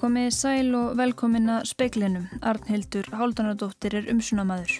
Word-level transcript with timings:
Komið 0.00 0.30
sæl 0.32 0.70
og 0.78 0.94
velkomin 0.96 1.50
að 1.52 1.66
speiklinum. 1.68 2.22
Arnhildur 2.40 3.04
Háldanadóttir 3.12 3.98
er 3.98 4.06
umsunamaður. 4.08 4.78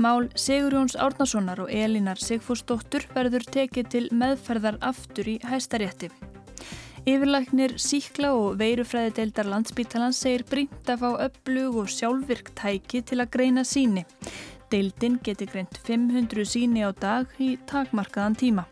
Mál 0.00 0.30
Sigurjóns 0.32 0.96
Árnasonar 0.96 1.60
og 1.60 1.68
Elinar 1.68 2.16
Sigfúsdóttur 2.16 3.04
verður 3.12 3.44
tekið 3.44 3.90
til 3.92 4.02
meðferðar 4.16 4.78
aftur 4.80 5.28
í 5.28 5.34
hæstarétti. 5.44 6.08
Yfirlæknir 7.04 7.76
síkla 7.76 8.30
og 8.36 8.56
veirufræði 8.60 9.12
deildar 9.18 9.50
landsbítalans 9.52 10.22
segir 10.24 10.46
brínt 10.48 10.88
að 10.88 11.04
fá 11.04 11.10
upplug 11.26 11.76
og 11.82 11.92
sjálfvirk 11.92 12.50
tæki 12.56 13.04
til 13.04 13.20
að 13.20 13.30
greina 13.36 13.66
síni. 13.68 14.06
Deildin 14.70 15.16
geti 15.26 15.48
greint 15.50 15.80
500 15.82 16.44
síni 16.46 16.84
á 16.86 16.94
dag 16.94 17.26
í 17.42 17.56
takmarkaðan 17.66 18.36
tíma. 18.38 18.64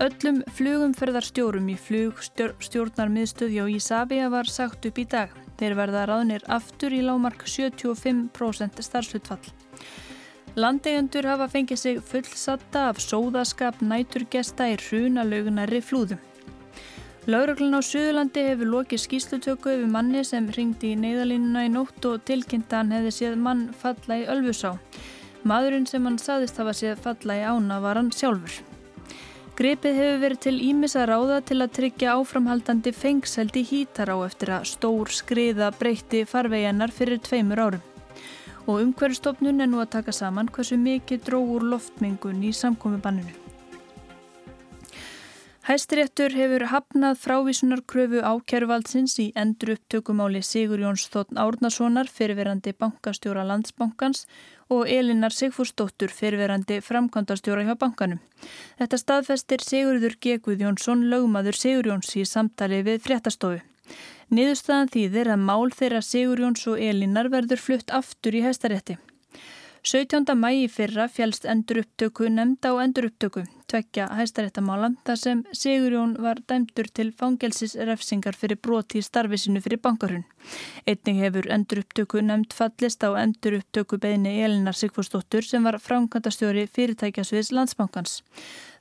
Öllum 0.00 0.42
flugumferðarstjórum 0.56 1.68
í 1.72 1.76
flugstjórnarmiðstöðjá 1.80 3.66
í 3.68 3.76
Ísafja 3.76 4.30
var 4.32 4.48
sagt 4.48 4.88
upp 4.88 5.00
í 5.00 5.04
dag. 5.08 5.32
Þeir 5.60 5.76
verða 5.76 6.06
ráðnir 6.08 6.44
aftur 6.52 6.92
í 6.96 7.02
lámark 7.04 7.44
75% 7.48 8.82
starfsutfall. 8.84 9.44
Landegjöndur 10.56 11.28
hafa 11.28 11.50
fengið 11.52 11.80
sig 11.80 12.00
fullsatta 12.00 12.86
af 12.90 13.00
sóðaskap 13.04 13.82
næturgesta 13.84 14.68
í 14.72 14.78
hrunalaugunari 14.80 15.82
flúðum. 15.84 16.20
Lauraglun 17.26 17.74
á 17.74 17.82
Suðurlandi 17.82 18.42
hefur 18.46 18.68
lokið 18.70 19.00
skýslutöku 19.02 19.72
yfir 19.72 19.88
manni 19.90 20.20
sem 20.22 20.44
ringdi 20.54 20.92
í 20.94 20.98
neyðalínuna 21.02 21.64
í 21.66 21.70
nótt 21.74 22.04
og 22.06 22.20
tilkynntan 22.22 22.92
hefði 22.94 23.10
séð 23.16 23.32
mann 23.42 23.64
falla 23.74 24.18
í 24.20 24.28
Ölfusá. 24.30 24.76
Maðurinn 25.42 25.88
sem 25.90 26.04
hann 26.06 26.20
saðist 26.22 26.60
hafa 26.62 26.70
séð 26.78 27.00
falla 27.02 27.34
í 27.34 27.42
ána 27.42 27.80
var 27.82 27.98
hann 27.98 28.12
sjálfur. 28.14 28.60
Gripið 29.58 29.98
hefur 29.98 30.20
verið 30.22 30.40
til 30.44 30.54
ímissa 30.68 31.02
ráða 31.10 31.40
til 31.48 31.58
að 31.64 31.72
tryggja 31.80 32.14
áframhaldandi 32.14 32.92
fengseldi 32.94 33.64
hítar 33.72 34.12
á 34.14 34.16
eftir 34.22 34.52
að 34.54 34.68
stór 34.76 35.10
skriða 35.10 35.72
breytti 35.80 36.20
farveginnar 36.30 36.94
fyrir 36.94 37.18
tveimur 37.26 37.64
árum. 37.64 37.82
Og 38.70 38.84
umhverfstofnun 38.84 39.66
er 39.66 39.72
nú 39.72 39.82
að 39.82 39.96
taka 39.98 40.14
saman 40.14 40.52
hversu 40.54 40.78
mikið 40.78 41.26
dróður 41.26 41.66
loftmengun 41.74 42.46
í 42.46 42.54
samkomibanninu. 42.54 43.45
Hæstiréttur 45.66 46.30
hefur 46.30 46.62
hafnað 46.70 47.16
frávísunarkröfu 47.18 48.20
ákjæruvaldsins 48.22 49.16
í 49.18 49.24
endur 49.34 49.72
upptökumáli 49.72 50.38
Sigur 50.46 50.78
Jóns 50.78 51.08
Þóttn 51.10 51.40
Árnasonar 51.42 52.06
fyrirverandi 52.06 52.70
bankastjóra 52.78 53.42
landsbankans 53.48 54.28
og 54.70 54.86
Elinar 54.86 55.34
Sigfúrsdóttur 55.34 56.14
fyrirverandi 56.14 56.78
framkvæmdastjóra 56.86 57.66
hjá 57.66 57.74
bankanum. 57.82 58.22
Þetta 58.78 59.02
staðfestir 59.02 59.66
Sigurður 59.66 60.14
G. 60.22 60.38
Guðjónsson 60.46 61.02
lögumadur 61.10 61.58
Sigur 61.58 61.90
Jóns 61.90 62.14
í 62.14 62.22
samtali 62.22 62.84
við 62.86 63.02
fréttastofu. 63.08 63.58
Niðurstaðan 64.30 64.94
þýðir 64.94 65.34
að 65.34 65.44
mál 65.50 65.74
þeirra 65.74 66.06
Sigur 66.12 66.46
Jóns 66.46 66.62
og 66.70 66.78
Elinar 66.78 67.32
verður 67.34 67.66
flutt 67.66 67.90
aftur 67.90 68.38
í 68.38 68.46
hæstarétti. 68.46 69.00
17. 69.82 70.30
mægi 70.38 70.70
fyrra 70.70 71.10
fjálst 71.10 71.44
endur 71.50 71.82
upptöku 71.82 72.30
nefnda 72.30 72.74
og 72.74 72.86
endur 72.86 73.10
upptöku, 73.10 73.48
tvekja 73.70 74.06
hæstaréttamála, 74.14 74.92
þar 75.06 75.18
sem 75.20 75.42
Sigurjón 75.52 76.14
var 76.22 76.40
dæmdur 76.48 76.88
til 76.94 77.12
fangelsisrefsingar 77.18 78.38
fyrir 78.38 78.60
broti 78.62 79.00
í 79.00 79.06
starfi 79.06 79.38
sinu 79.40 79.62
fyrir 79.64 79.80
bankarhun. 79.82 80.24
Einning 80.86 81.20
hefur 81.24 81.48
endur 81.52 81.82
upptöku 81.82 82.22
nefnd 82.22 82.54
fallist 82.54 83.02
á 83.02 83.10
endur 83.22 83.58
upptöku 83.60 83.98
beðni 84.02 84.36
Elinar 84.46 84.78
Sigfúrsdóttur 84.78 85.44
sem 85.46 85.66
var 85.66 85.80
framkvæmdastjóri 85.82 86.68
fyrirtækjasviðs 86.76 87.52
landsbankans. 87.56 88.20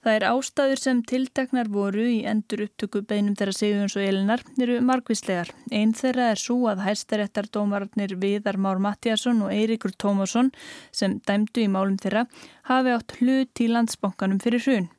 Það 0.06 0.16
er 0.20 0.24
ástæður 0.30 0.78
sem 0.78 1.00
tilteknar 1.10 1.70
voru 1.74 2.04
í 2.06 2.18
endur 2.30 2.68
upptöku 2.68 3.00
beinum 3.10 3.34
þeirra 3.40 3.56
Sigurjóns 3.58 3.96
og 3.98 4.04
Elinar 4.06 4.44
eru 4.62 4.76
margvíslegar. 4.86 5.50
Einn 5.74 5.96
þeirra 5.98 6.28
er 6.36 6.38
svo 6.38 6.60
að 6.70 6.84
hæstaréttardómarnir 6.86 8.14
Viðar 8.22 8.60
Már 8.62 8.78
Mattiasson 8.86 9.42
og 9.48 9.56
Eirikur 9.56 9.96
Tómasson 9.98 10.52
sem 10.94 11.16
dæmdu 11.26 11.64
í 11.64 11.72
málum 11.74 11.98
þeirra 11.98 12.28
hafi 12.70 12.94
átt 12.94 13.18
hlut 13.18 13.64
í 13.66 13.72
landsbankanum 13.74 14.44
fyrir 14.46 14.62
hrun. 14.68 14.92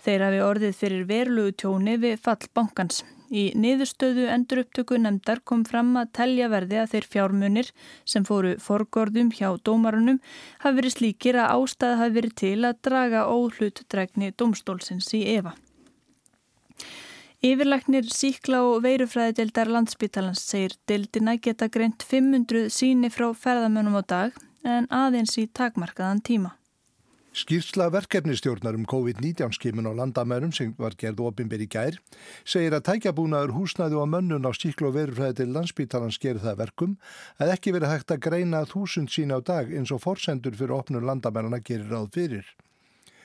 Þeir 0.00 0.24
hafi 0.30 0.40
orðið 0.46 0.80
fyrir 0.80 1.04
verlugu 1.12 1.52
tjóni 1.60 1.98
við 2.00 2.16
fall 2.24 2.48
bankans. 2.56 3.04
Í 3.32 3.44
niðurstöðu 3.56 4.26
endur 4.28 4.60
upptöku 4.64 4.98
nefndar 5.00 5.40
kom 5.48 5.64
fram 5.64 5.94
að 5.96 6.10
telja 6.18 6.50
verði 6.52 6.80
að 6.82 6.90
þeir 6.94 7.06
fjármunir 7.14 7.70
sem 8.04 8.26
fóru 8.28 8.54
forgörðum 8.60 9.30
hjá 9.32 9.48
dómarunum 9.64 10.20
hafi 10.64 10.76
verið 10.80 10.96
slíkir 10.98 11.38
að 11.40 11.54
ástæða 11.56 12.00
hafi 12.02 12.16
verið 12.18 12.34
til 12.42 12.58
að 12.68 12.80
draga 12.88 13.26
óhlutdregni 13.32 14.32
domstólsins 14.36 15.08
í 15.16 15.22
Eva. 15.36 15.54
Yfirleiknir 17.44 18.06
síkla 18.08 18.62
og 18.64 18.82
veirufræðideldar 18.86 19.68
landsbytalans 19.68 20.40
segir 20.40 20.76
deldina 20.88 21.36
geta 21.36 21.68
greint 21.68 22.04
500 22.08 22.70
síni 22.72 23.10
frá 23.12 23.30
ferðamönum 23.36 24.00
á 24.00 24.02
dag 24.02 24.44
en 24.64 24.88
aðeins 24.88 25.36
í 25.36 25.44
takmarkaðan 25.52 26.24
tíma. 26.24 26.54
Skýrsla 27.34 27.88
verkefnistjórnar 27.90 28.76
um 28.78 28.84
COVID-19 28.86 29.56
skimun 29.56 29.88
á 29.90 29.92
landamærum 29.98 30.52
sem 30.54 30.70
var 30.78 30.94
gerð 30.94 31.18
ofinbér 31.26 31.64
í 31.64 31.66
gær 31.66 31.96
segir 32.46 32.76
að 32.76 32.84
tækjabúnaður 32.86 33.56
húsnæðu 33.56 33.98
og 33.98 34.06
mönnun 34.12 34.46
á 34.46 34.54
stíklu 34.54 34.92
og 34.92 34.94
verufræði 34.94 35.40
til 35.40 35.50
landsbítalans 35.56 36.20
gerir 36.22 36.44
það 36.44 36.60
verkum 36.62 36.92
að 37.42 37.56
ekki 37.56 37.74
verið 37.74 37.90
hægt 37.90 38.14
að 38.14 38.22
greina 38.28 38.60
þúsund 38.70 39.10
sín 39.10 39.34
á 39.34 39.42
dag 39.42 39.74
eins 39.74 39.90
og 39.90 40.04
forsendur 40.06 40.54
fyrir 40.54 40.76
opnur 40.78 41.02
landamærana 41.02 41.58
gerir 41.58 41.90
ráð 41.90 42.12
fyrir. 42.14 42.46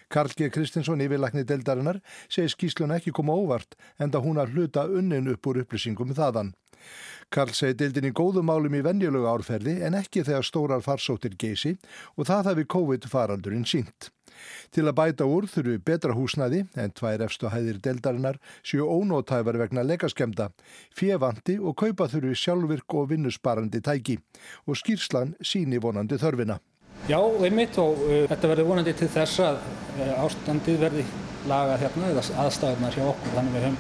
Karl 0.10 0.34
G. 0.36 0.50
Kristinsson 0.50 1.02
yfirlækni 1.06 1.46
deldarinnar 1.46 2.02
segir 2.28 2.50
skýslun 2.54 2.96
ekki 2.96 3.14
koma 3.16 3.36
óvart 3.38 3.78
en 4.00 4.10
það 4.10 4.26
hún 4.26 4.42
að 4.42 4.56
hluta 4.56 4.88
unnin 4.90 5.30
upp 5.34 5.50
úr 5.52 5.62
upplýsingum 5.64 6.16
þaðan. 6.18 6.54
Karl 7.30 7.52
segi 7.54 7.76
dildin 7.78 8.10
í 8.10 8.16
góðum 8.18 8.48
málum 8.50 8.74
í 8.74 8.82
venjulegu 8.82 9.28
árferði 9.30 9.76
en 9.86 9.98
ekki 10.00 10.24
þegar 10.26 10.48
stórar 10.48 10.86
farsóttir 10.86 11.36
geysi 11.38 11.76
og 12.16 12.26
það 12.30 12.50
hafi 12.50 12.66
COVID-faraldurinn 12.74 13.68
sínt. 13.70 14.10
Til 14.74 14.86
að 14.88 14.96
bæta 14.98 15.28
úr 15.30 15.46
þurfu 15.52 15.76
betra 15.86 16.16
húsnaði 16.18 16.64
en 16.80 16.96
tvær 16.96 17.26
efstu 17.26 17.52
hæðir 17.54 17.82
deldarinnar 17.86 18.40
séu 18.64 18.88
ónótæfar 18.88 19.60
vegna 19.62 19.86
legaskemda, 19.86 20.50
fjevandi 20.96 21.60
og 21.60 21.78
kaupa 21.84 22.10
þurfu 22.10 22.34
sjálfvirk 22.44 22.98
og 22.98 23.12
vinnusbarandi 23.14 23.84
tæki 23.86 24.18
og 24.66 24.80
skýrslan 24.82 25.36
síni 25.44 25.82
vonandi 25.84 26.18
þörfina. 26.22 26.58
Já, 27.08 27.20
einmitt 27.46 27.78
og 27.82 28.02
uh, 28.04 28.24
þetta 28.30 28.52
verður 28.52 28.70
vonandi 28.70 28.94
til 28.98 29.10
þess 29.14 29.42
að 29.46 29.60
uh, 29.64 30.24
ástandið 30.26 30.82
verði 30.84 31.06
lagað 31.50 31.86
hérna 31.86 32.10
eða 32.12 32.24
aðstæðunar 32.44 32.98
hjá 32.98 33.06
okkur 33.08 33.36
þannig 33.38 33.56
við 33.56 33.68
höfum 33.68 33.78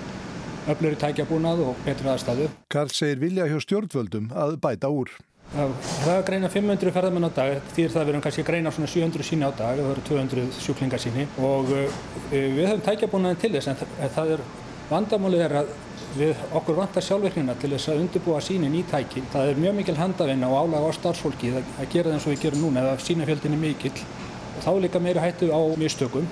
öflöru 0.69 0.99
tækjabúnað 1.01 1.63
og 1.65 1.81
betra 1.85 2.13
aðstæðu. 2.13 2.47
Karl 2.71 2.93
segir 2.93 3.19
vilja 3.23 3.49
hjá 3.49 3.57
stjórnvöldum 3.65 4.29
að 4.37 4.55
bæta 4.63 4.91
úr. 4.93 5.11
Það 5.49 6.11
að 6.13 6.23
greina 6.27 6.49
500 6.53 6.93
ferðarmenn 6.93 7.25
á 7.25 7.31
dag, 7.33 7.55
því 7.73 7.85
það 7.89 8.09
verðum 8.11 8.21
kannski 8.21 8.43
að 8.43 8.49
greina 8.51 8.73
svona 8.73 8.89
700 8.91 9.25
síni 9.25 9.47
á 9.49 9.51
dag, 9.51 9.79
það 9.81 9.93
eru 9.95 10.03
200 10.11 10.43
sjúklingar 10.61 11.01
síni 11.01 11.25
og 11.41 11.71
uh, 11.73 12.01
við 12.31 12.67
höfum 12.67 12.83
tækjabúnaðin 12.85 13.41
til 13.41 13.53
þess 13.55 13.71
en 13.71 13.79
það 14.13 14.35
er 14.35 14.43
vandamálið 14.91 15.45
er 15.47 15.55
að 15.63 15.71
við 16.17 16.41
okkur 16.57 16.77
vantar 16.79 17.05
sjálfverknina 17.05 17.55
til 17.61 17.71
þess 17.75 17.91
að 17.91 18.01
undirbúa 18.03 18.39
sínin 18.41 18.77
í 18.79 18.81
tæki. 18.89 19.23
Það 19.33 19.51
er 19.51 19.61
mjög 19.63 19.77
mikil 19.79 19.97
handavinna 19.99 20.49
og 20.49 20.65
álaga 20.65 20.89
á 20.89 20.97
starfsfólki 20.97 21.53
að 21.53 21.85
gera 21.93 22.09
það 22.09 22.17
eins 22.17 22.25
og 22.27 22.33
við 22.33 22.43
gerum 22.45 22.65
núna 22.65 22.83
eða 22.85 23.05
sínafjöldin 23.05 23.55
er 23.57 23.63
mikill 23.63 23.93
og 23.99 24.59
þá 24.65 24.69
er 24.71 24.81
líka 24.87 25.03
meira 25.03 25.23
hættu 25.23 25.51
á 25.53 25.61
mistökum 25.77 26.27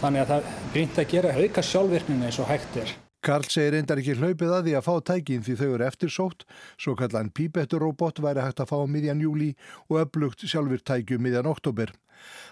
þannig 0.00 0.24
að 0.24 0.32
það 0.32 0.50
grínt 0.74 0.98
að 0.98 1.14
gera 1.14 1.36
auka 1.36 1.64
sjálfverknina 1.70 2.28
eins 2.30 2.40
og 2.40 2.50
hægt 2.50 2.80
er. 2.80 2.96
Karl 3.20 3.44
segir 3.52 3.74
reyndar 3.74 4.00
ekki 4.00 4.14
hlaupið 4.16 4.52
að 4.56 4.62
því 4.66 4.74
að 4.78 4.86
fá 4.86 4.94
tækin 5.10 5.42
því 5.44 5.56
þau 5.60 5.66
eru 5.68 5.84
eftirsótt, 5.84 6.46
svo 6.80 6.94
kallan 6.96 7.28
pípetturróbot 7.36 8.22
væri 8.24 8.46
hægt 8.46 8.62
að 8.64 8.70
fá 8.72 8.78
miðjan 8.88 9.20
júli 9.20 9.50
og 9.90 10.06
upplugt 10.06 10.46
sjálfur 10.48 10.80
tækju 10.80 11.20
miðjan 11.20 11.50
oktober. 11.50 11.92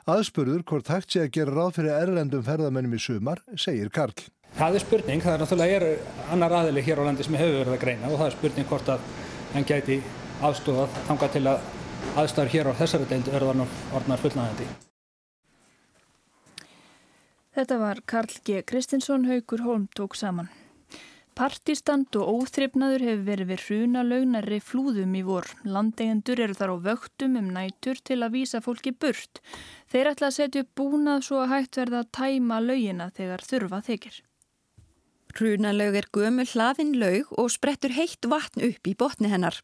Aðspurður 0.08 0.66
hvort 0.68 0.92
hægt 0.92 1.14
sé 1.14 1.24
að 1.24 1.32
gera 1.38 1.56
ráð 1.56 1.78
fyrir 1.78 1.96
erlendum 1.96 2.44
ferðamennum 2.44 2.96
í 2.96 3.00
sumar, 3.00 3.40
segir 3.56 3.88
Karl. 3.88 4.28
Það 4.56 4.74
er 4.74 4.82
spurning, 4.82 5.22
það 5.22 5.34
er 5.34 5.42
náttúrulega 5.42 5.76
er 5.78 5.86
annar 6.32 6.54
aðili 6.62 6.82
hér 6.86 7.02
á 7.02 7.06
landi 7.06 7.26
sem 7.26 7.36
hefur 7.38 7.60
verið 7.60 7.74
að 7.76 7.82
greina 7.84 8.08
og 8.08 8.18
það 8.18 8.30
er 8.30 8.36
spurning 8.38 8.68
hvort 8.72 8.92
að 8.94 9.08
hann 9.54 9.68
gæti 9.68 9.98
aðstofað 10.48 11.00
þanga 11.08 11.28
til 11.34 11.44
að 11.52 11.66
aðstæður 12.18 12.54
hér 12.54 12.70
á 12.70 12.78
þessari 12.78 13.10
deildu 13.10 13.34
verður 13.34 13.66
orðnar 13.98 14.22
fullnægandi. 14.22 14.68
Þetta 17.58 17.76
var 17.80 18.00
Karl 18.06 18.34
G. 18.46 18.62
Kristinsson 18.62 19.26
Haugur 19.26 19.64
Holm 19.66 19.88
tók 19.98 20.14
saman. 20.14 20.50
Partistand 21.38 22.16
og 22.18 22.30
óþryfnaður 22.34 23.04
hefur 23.06 23.24
verið 23.26 23.50
við 23.52 23.64
hruna 23.68 24.02
lögnari 24.02 24.58
flúðum 24.58 25.12
í 25.14 25.22
vor. 25.26 25.46
Landegendur 25.62 26.42
eru 26.42 26.56
þar 26.58 26.74
á 26.74 26.76
vöktum 26.86 27.36
um 27.38 27.50
nætur 27.54 27.98
til 28.02 28.20
að 28.26 28.34
vísa 28.34 28.62
fólki 28.62 28.90
burt. 28.90 29.38
Þeir 29.90 30.12
ætla 30.12 30.32
að 30.32 30.38
setja 30.38 30.64
upp 30.66 30.72
búnað 30.78 31.26
svo 31.28 31.38
að 31.44 31.52
hægt 31.54 31.78
verða 31.78 32.02
að 32.02 32.10
tæma 32.18 32.58
lögina 32.62 33.12
þegar 33.14 33.46
þurfa 33.46 33.84
þykir. 33.86 34.18
Hrunalaug 35.38 35.94
er 35.94 36.06
gömul 36.10 36.48
hlaðin 36.50 36.96
laug 36.98 37.28
og 37.38 37.50
sprettur 37.54 37.92
heitt 37.94 38.26
vatn 38.26 38.64
upp 38.66 38.88
í 38.90 38.94
botni 38.98 39.28
hennar. 39.30 39.54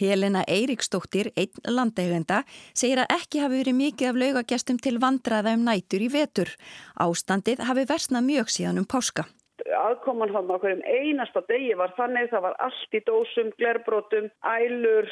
Helena 0.00 0.42
Eiríksdóttir, 0.50 1.28
einn 1.38 1.62
landeigenda, 1.70 2.40
segir 2.74 3.04
að 3.04 3.14
ekki 3.20 3.42
hafi 3.44 3.60
verið 3.60 3.78
mikið 3.78 4.10
af 4.10 4.18
laugagestum 4.18 4.80
til 4.82 4.96
vandraða 5.04 5.52
um 5.54 5.62
nætur 5.68 6.02
í 6.02 6.08
vetur. 6.10 6.50
Ástandið 6.98 7.62
hafi 7.68 7.86
versnað 7.92 8.26
mjög 8.32 8.50
síðan 8.50 8.82
um 8.82 8.88
páska. 8.88 9.28
Aðkoman 9.62 10.32
hann 10.34 10.50
á 10.50 10.58
hverjum 10.58 10.82
einasta 10.82 11.44
degi 11.46 11.70
var 11.78 11.94
þannig, 11.94 12.26
það 12.32 12.44
var 12.48 12.58
allt 12.66 12.98
í 12.98 13.00
dósum, 13.06 13.52
glerbrótum, 13.62 14.26
ælur, 14.42 15.06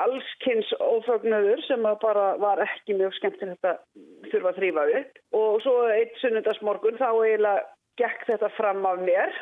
allskynns 0.00 0.72
ófögnuður 0.82 1.62
sem 1.68 1.86
bara 2.02 2.26
var 2.42 2.64
ekki 2.66 2.98
mjög 2.98 3.14
skemmtilegt 3.20 3.70
að 3.70 3.78
þurfa 4.32 4.50
að 4.50 4.58
þrýfa 4.58 4.86
upp. 5.02 5.24
Og 5.38 5.62
svo 5.62 5.78
eitt 5.94 6.18
sunnundasmorgun 6.24 6.98
þá 6.98 7.08
eiginlega 7.12 7.75
gekk 8.00 8.26
þetta 8.30 8.50
fram 8.56 8.84
af 8.88 9.04
mér. 9.04 9.34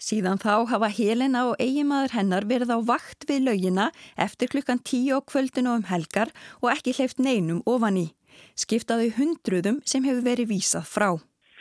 Síðan 0.00 0.40
þá 0.40 0.64
hafa 0.70 0.88
Helena 0.96 1.42
og 1.50 1.58
eigimaður 1.60 2.14
hennar 2.16 2.46
verið 2.48 2.72
á 2.72 2.78
vakt 2.88 3.26
við 3.28 3.50
laugina 3.50 3.90
eftir 4.16 4.48
klukkan 4.48 4.80
tíu 4.80 5.18
á 5.18 5.20
kvöldinu 5.20 5.74
um 5.76 5.84
helgar 5.90 6.32
og 6.62 6.70
ekki 6.72 6.94
hleyft 6.96 7.20
neinum 7.20 7.60
ofan 7.68 7.98
í. 8.00 8.06
Skiptaðu 8.56 9.10
hundruðum 9.18 9.82
sem 9.84 10.06
hefur 10.08 10.24
verið 10.24 10.54
vísað 10.54 10.88
frá. 10.88 11.10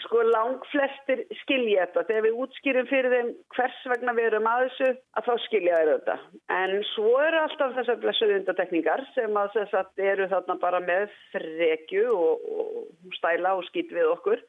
Sko 0.06 0.22
lang 0.24 0.64
flestir 0.72 1.26
skilja 1.42 1.84
þetta. 1.90 2.06
Þegar 2.08 2.24
við 2.26 2.40
útskýrum 2.46 2.88
fyrir 2.90 3.14
þeim 3.14 3.34
hvers 3.58 3.82
vegna 3.92 4.16
við 4.16 4.30
erum 4.30 4.48
að 4.48 4.64
þessu 4.64 4.90
að 5.20 5.28
þá 5.28 5.44
skilja 5.50 5.82
þeir 5.82 5.92
þetta. 5.92 6.18
En 6.62 6.74
svo 6.94 7.12
eru 7.26 7.42
alltaf 7.44 7.76
þessar 7.76 8.00
blessuð 8.06 8.34
undatekningar 8.38 9.04
sem 9.18 9.38
að 9.44 9.52
þess 9.58 9.78
að 9.84 10.08
eru 10.14 10.32
þarna 10.32 10.58
bara 10.64 10.82
með 10.88 11.12
frekju 11.36 12.08
og, 12.16 12.50
og 12.56 13.20
stæla 13.20 13.58
og 13.60 13.68
skýt 13.68 13.92
við 14.00 14.10
okkur 14.16 14.48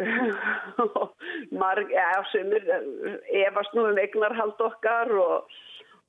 marg, 1.62 1.92
ja, 1.94 2.08
sumir 2.32 2.64
efast 3.44 3.76
nú 3.76 3.86
um 3.90 4.00
eignarhald 4.00 4.60
okkar 4.64 5.12
og, 5.16 5.60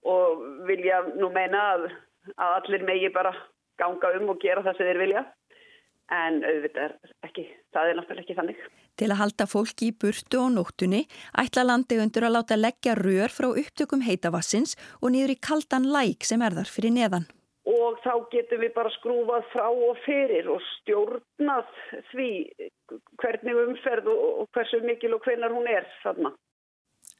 og 0.07 0.45
vilja 0.69 1.03
nú 1.15 1.31
meina 1.33 1.63
að, 1.75 1.89
að 2.35 2.57
allir 2.59 2.87
megi 2.87 3.11
bara 3.13 3.33
ganga 3.81 4.13
um 4.19 4.33
og 4.33 4.41
gera 4.41 4.63
það 4.65 4.77
sem 4.77 4.91
þeir 4.91 5.01
vilja 5.05 5.25
en 6.11 6.41
auðvitað 6.43 6.85
er 6.85 6.95
ekki, 7.27 7.43
það 7.71 7.89
er 7.89 7.97
náttúrulega 7.97 8.25
ekki 8.25 8.37
þannig. 8.39 8.63
Til 8.99 9.07
að 9.07 9.21
halda 9.21 9.47
fólki 9.47 9.87
í 9.87 9.97
burtu 10.03 10.41
og 10.41 10.49
nóttunni 10.57 11.05
ætla 11.39 11.63
landegundur 11.63 12.27
að 12.27 12.35
láta 12.35 12.57
leggja 12.59 12.97
rör 12.99 13.31
frá 13.31 13.47
upptökum 13.51 14.03
heitavassins 14.05 14.75
og 14.99 15.13
niður 15.13 15.37
í 15.37 15.39
kaldan 15.39 15.87
læk 15.93 16.27
sem 16.27 16.43
er 16.43 16.57
þar 16.57 16.73
fyrir 16.73 16.95
neðan 16.97 17.29
og 17.91 17.99
þá 18.05 18.13
getum 18.33 18.63
við 18.63 18.73
bara 18.75 18.93
skrúfað 18.97 19.47
frá 19.53 19.67
og 19.69 19.99
fyrir 20.05 20.49
og 20.53 20.63
stjórnað 20.77 21.75
því 22.11 22.29
hvernig 23.21 23.61
umferð 23.65 24.09
og 24.13 24.47
hversu 24.55 24.81
mikil 24.87 25.15
og 25.17 25.27
hvenar 25.27 25.53
hún 25.53 25.69
er 25.69 25.87
þarna. 26.01 26.33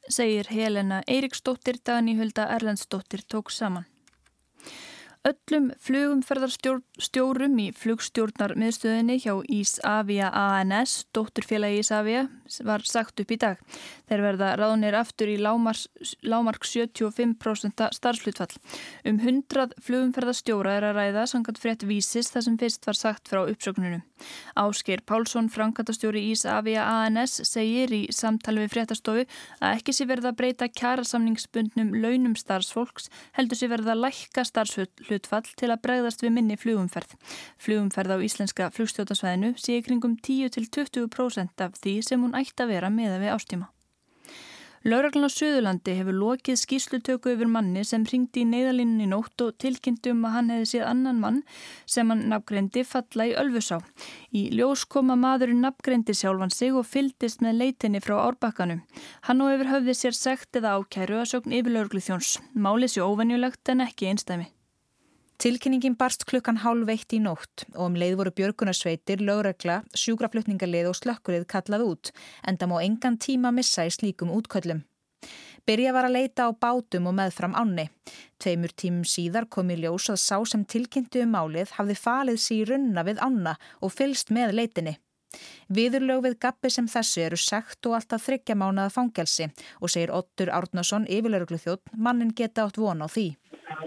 Segir 0.08 0.48
Helena 0.50 1.02
Eiriksdóttir, 1.06 1.78
Dani 1.86 2.16
Hulda 2.18 2.48
Erlendsdóttir 2.56 3.22
tók 3.30 3.52
saman. 3.54 3.86
Öllum 5.22 5.68
flugumferðarstjórum 5.78 7.52
í 7.62 7.68
flugstjórnar 7.78 8.56
miðstöðinni 8.58 9.20
hjá 9.22 9.36
Ísavia 9.54 10.32
ANS, 10.34 11.04
dótturfélagi 11.14 11.78
Ísavia, 11.78 12.24
var 12.66 12.82
sagt 12.82 13.22
upp 13.22 13.30
í 13.30 13.38
dag. 13.38 13.60
Þeir 14.10 14.24
verða 14.24 14.48
ráðnir 14.58 14.96
aftur 14.98 15.30
í 15.30 15.36
lámark, 15.38 15.86
lámark 16.26 16.66
75% 16.66 17.84
starfslutfall. 17.94 18.50
Um 19.06 19.20
100 19.22 19.76
flugumferðarstjóra 19.86 20.74
er 20.80 20.88
að 20.88 20.98
ræða 20.98 21.28
sangat 21.30 21.62
frétt 21.62 21.86
vísis 21.86 22.32
þar 22.34 22.46
sem 22.48 22.58
fyrst 22.58 22.90
var 22.90 22.98
sagt 22.98 23.30
frá 23.30 23.44
uppsöknunum. 23.44 24.02
Ásker 24.58 25.04
Pálsson, 25.06 25.52
frankatastjóri 25.54 26.24
Ísavia 26.32 26.88
ANS, 26.96 27.38
segir 27.46 27.94
í 27.94 28.02
samtali 28.10 28.66
við 28.66 28.74
fréttastofu 28.74 29.22
að 29.62 29.78
ekki 29.78 29.94
sé 29.94 30.10
verða 30.10 30.34
að 30.34 30.42
breyta 30.42 30.70
kjærasamningsbundnum 30.82 31.94
launum 32.02 32.34
starfsfólks, 32.34 33.06
heldur 33.38 33.62
sé 33.62 33.70
verða 33.70 33.94
að 33.94 34.04
lækka 34.08 34.46
starfsfjöld 34.50 35.11
hlutfall 35.12 35.44
til 35.52 35.68
að 35.70 35.82
bregðast 35.84 36.24
við 36.24 36.34
minni 36.38 36.56
flugumferð. 36.56 37.12
Flugumferð 37.60 38.16
á 38.16 38.24
íslenska 38.24 38.72
flugstjótasvæðinu 38.72 39.52
sé 39.60 39.78
kringum 39.84 40.16
10-20% 40.24 41.68
af 41.68 41.78
því 41.78 41.94
sem 42.08 42.24
hún 42.24 42.34
ætti 42.40 42.64
að 42.64 42.74
vera 42.74 42.90
meða 42.90 43.22
við 43.22 43.36
ástíma. 43.36 43.70
Lauraglan 44.82 45.30
á 45.30 45.30
Suðurlandi 45.30 45.92
hefur 45.94 46.16
lokið 46.18 46.56
skýslutöku 46.58 47.30
yfir 47.36 47.46
manni 47.46 47.84
sem 47.86 48.02
ringdi 48.02 48.42
í 48.42 48.46
neyðalínunni 48.50 49.04
nótt 49.12 49.44
og 49.44 49.52
tilkynntum 49.62 50.24
að 50.26 50.32
hann 50.34 50.48
hefði 50.50 50.64
séð 50.72 50.86
annan 50.88 51.20
mann 51.22 51.36
sem 51.94 52.08
hann 52.10 52.24
nafngreindi 52.32 52.82
falla 52.82 53.28
í 53.30 53.36
Ölfusá. 53.38 53.78
Í 54.34 54.48
ljós 54.58 54.82
koma 54.90 55.14
maðurinn 55.14 55.62
nafngreindi 55.62 56.16
sjálfan 56.18 56.50
sig 56.50 56.74
og 56.74 56.88
fyldist 56.90 57.44
með 57.46 57.60
leitinni 57.60 58.00
frá 58.02 58.16
árbakkanum. 58.24 58.80
Hann 59.28 59.44
og 59.44 59.54
yfir 59.54 59.70
höfði 59.70 59.94
sér 60.00 60.18
sekt 60.18 60.58
eða 60.58 60.74
ákæru 60.80 61.20
að 61.20 61.30
sögn 61.36 61.54
yfir 61.60 61.76
lauruglu 61.76 62.02
þjóns. 62.02 62.40
Málið 62.50 62.96
sé 62.96 63.06
óvenjulegt 63.06 63.70
en 63.70 63.86
ekki 63.86 64.10
einstæmi. 64.10 64.50
Tilkynningin 65.42 65.96
barst 65.98 66.22
klukkan 66.30 66.60
hálf 66.62 66.90
eitt 66.92 67.10
í 67.16 67.18
nótt 67.18 67.64
og 67.72 67.88
um 67.88 67.96
leið 67.98 68.12
voru 68.20 68.30
björgunarsveitir, 68.38 69.24
lögregla, 69.26 69.80
sjúgraflutningarlið 69.98 70.92
og 70.92 70.94
slökkurið 70.94 71.48
kallað 71.50 71.82
út 71.88 72.10
en 72.46 72.60
það 72.60 72.70
má 72.70 72.76
engan 72.84 73.16
tíma 73.18 73.50
missa 73.50 73.82
í 73.82 73.90
slíkum 73.90 74.30
útköllum. 74.30 74.84
Byrja 75.66 75.96
var 75.96 76.06
að 76.06 76.14
leita 76.14 76.46
á 76.46 76.54
bátum 76.54 77.10
og 77.10 77.18
meðfram 77.18 77.58
ánni. 77.58 77.88
Tveimur 78.38 78.70
tímum 78.70 79.02
síðar 79.02 79.50
kom 79.50 79.74
í 79.74 79.80
ljós 79.82 80.12
að 80.14 80.22
sá 80.22 80.38
sem 80.46 80.62
tilkynntu 80.62 81.26
um 81.26 81.34
málið 81.34 81.74
hafði 81.74 81.98
falið 81.98 82.38
sér 82.46 82.70
runna 82.70 83.02
við 83.02 83.18
ána 83.18 83.58
og 83.82 83.96
fylst 83.98 84.30
með 84.30 84.54
leitinni. 84.60 84.94
Viðurlög 85.72 86.24
við 86.26 86.38
gappi 86.44 86.70
sem 86.70 86.88
þessu 86.90 87.26
eru 87.26 87.38
segt 87.40 87.86
og 87.88 87.98
alltaf 87.98 88.26
þryggja 88.26 88.58
mánaða 88.58 88.94
fangelsi 88.96 89.48
og 89.80 89.92
segir 89.92 90.14
Ottur 90.14 90.52
Árnason 90.52 91.08
yfirlauglu 91.08 91.60
þjótt 91.62 91.94
mannin 91.96 92.34
geta 92.36 92.66
átt 92.66 92.80
von 92.80 93.04
á 93.04 93.08
því. 93.08 93.28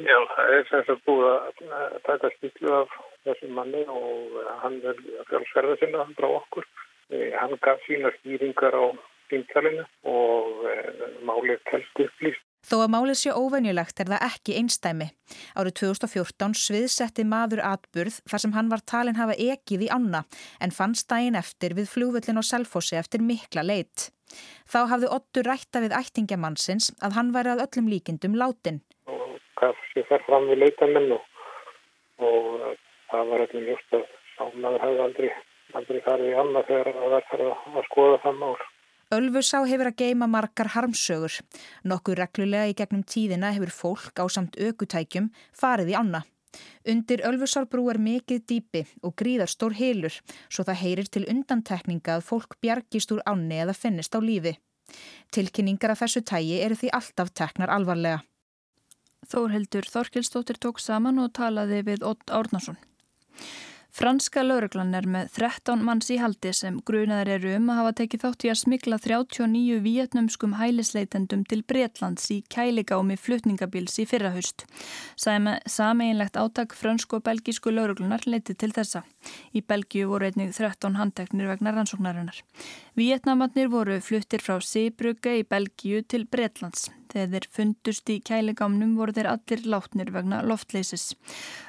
Já, 0.05 0.17
það 0.35 0.53
er 0.55 0.63
sem 0.69 0.87
sagt 0.87 1.05
búið 1.05 1.27
að 1.31 1.99
taka 2.07 2.31
stílu 2.37 2.73
af 2.81 2.95
þessum 3.25 3.53
manni 3.57 3.83
og 3.89 4.39
eh, 4.41 4.49
hann 4.63 4.79
er 4.85 5.01
fjálfsverða 5.29 5.77
sinna 5.81 6.05
frá 6.17 6.29
okkur. 6.39 6.67
Eh, 7.13 7.33
hann 7.37 7.53
gaf 7.65 7.81
sína 7.85 8.11
stýringar 8.19 8.75
á 8.77 8.85
síntalinu 9.29 9.85
og 10.09 10.65
eh, 10.71 10.91
málið 11.27 11.61
telst 11.71 12.03
upplýst. 12.05 12.44
Þó 12.65 12.75
að 12.79 12.93
málið 12.95 13.19
sé 13.21 13.35
óvenjulegt 13.35 14.01
er 14.01 14.09
það 14.09 14.25
ekki 14.29 14.57
einstæmi. 14.61 15.07
Árið 15.53 15.77
2014 15.81 16.57
sviðsetti 16.61 17.27
maður 17.29 17.61
atburð 17.65 18.17
þar 18.25 18.43
sem 18.43 18.55
hann 18.57 18.71
var 18.73 18.83
talin 18.89 19.19
hafa 19.19 19.37
ekið 19.37 19.85
í 19.85 19.91
ána 19.93 20.25
en 20.59 20.73
fann 20.73 20.97
stægin 20.97 21.37
eftir 21.37 21.77
við 21.77 21.91
flúvöllin 21.93 22.41
og 22.41 22.47
selfossi 22.47 22.97
eftir 22.97 23.21
mikla 23.21 23.63
leitt. 23.65 24.09
Þá 24.65 24.79
hafði 24.91 25.13
Ottur 25.13 25.45
rætta 25.45 25.83
við 25.85 25.93
ættingamannsins 25.95 26.91
að 27.05 27.19
hann 27.19 27.31
væri 27.35 27.53
að 27.53 27.67
öllum 27.67 27.93
líkindum 27.93 28.35
látin 28.41 28.81
gaf 29.59 29.81
sér 29.93 30.07
þar 30.09 30.23
fram 30.27 30.47
við 30.49 30.61
leitamenn 30.63 31.11
og, 31.15 31.27
og 32.27 32.47
uh, 32.59 32.71
það 33.11 33.31
var 33.31 33.43
allir 33.45 33.67
just 33.71 33.97
að 33.97 34.07
sánaður 34.35 34.85
hefði 34.85 35.03
aldrei, 35.07 35.29
aldrei 35.79 35.99
farið 36.07 36.31
í 36.31 36.39
annað 36.43 36.71
þegar 36.71 36.91
það 36.97 37.13
var 37.15 37.29
að 37.81 37.87
skoða 37.89 38.23
það 38.25 38.41
mál. 38.41 38.55
Ölfusá 39.13 39.59
hefur 39.69 39.91
að 39.91 39.99
geima 40.01 40.25
margar 40.25 40.71
harmsögur. 40.73 41.35
Nokkuð 41.85 42.17
reglulega 42.23 42.71
í 42.71 42.77
gegnum 42.77 43.03
tíðina 43.05 43.51
hefur 43.53 43.69
fólk 43.69 44.17
á 44.17 44.25
samt 44.25 44.57
aukutækjum 44.57 45.29
farið 45.53 45.91
í 45.93 45.97
anna. 45.99 46.23
Undir 46.89 47.21
Ölfusárbrú 47.27 47.85
er 47.91 47.99
mikið 48.01 48.45
dýpi 48.49 48.81
og 49.03 49.13
gríðar 49.19 49.51
stór 49.51 49.75
heilur 49.77 50.15
svo 50.49 50.63
það 50.65 50.81
heyrir 50.81 51.09
til 51.11 51.25
undantekninga 51.29 52.15
að 52.17 52.25
fólk 52.29 52.57
bjargist 52.63 53.11
úr 53.13 53.21
ánni 53.29 53.59
eða 53.61 53.75
finnist 53.77 54.15
á 54.15 54.19
lífi. 54.23 54.55
Tilkynningar 55.35 55.93
af 55.93 56.01
þessu 56.01 56.23
tægi 56.25 56.61
eru 56.65 56.77
því 56.79 56.91
alltaf 56.97 57.33
teknar 57.33 57.73
alvarlega. 57.75 58.23
Þórhildur 59.29 59.85
Þorkilstóttir 59.89 60.57
tók 60.61 60.81
saman 60.81 61.21
og 61.21 61.33
talaði 61.33 61.81
við 61.85 62.05
Ott 62.05 62.29
Árnason. 62.29 62.77
Franska 63.95 64.41
lauruglan 64.43 64.89
er 64.97 65.05
með 65.07 65.29
13 65.37 65.79
manns 65.87 66.09
í 66.11 66.17
haldi 66.19 66.49
sem 66.51 66.81
grunaðar 66.83 67.29
eru 67.37 67.53
um 67.55 67.69
að 67.71 67.77
hafa 67.79 67.93
tekið 68.01 68.23
þátt 68.25 68.43
í 68.43 68.49
að 68.51 68.57
smikla 68.59 68.97
39 68.99 69.77
vietnumskum 69.85 70.57
hælisleitendum 70.59 71.45
til 71.47 71.61
Breitlands 71.63 72.25
í 72.35 72.41
kæligámi 72.51 73.15
flutningabils 73.15 73.95
í 74.03 74.05
fyrrahust. 74.11 74.65
Sameinlegt 75.15 76.35
átak 76.35 76.75
frönsku 76.75 77.21
og 77.21 77.23
belgísku 77.29 77.71
lauruglunar 77.71 78.27
leiti 78.27 78.57
til 78.59 78.73
þessa. 78.75 79.05
Í 79.55 79.63
Belgíu 79.63 80.11
voru 80.11 80.27
einnig 80.27 80.51
13 80.59 80.99
handteknir 80.99 81.47
vegna 81.53 81.71
rannsóknarinnar. 81.77 82.43
Vietnamatnir 82.95 83.67
voru 83.67 83.97
fluttir 83.99 84.39
frá 84.39 84.61
Seebrugge 84.63 85.33
í 85.35 85.41
Belgíu 85.43 85.97
til 86.07 86.21
Breitlands. 86.31 86.85
Þegar 87.11 87.33
þeir 87.33 87.47
fundust 87.57 88.11
í 88.13 88.15
kæligámnum 88.23 88.93
voru 88.95 89.11
þeir 89.17 89.27
allir 89.33 89.65
látnir 89.67 90.13
vegna 90.15 90.39
loftleysis. 90.47 91.09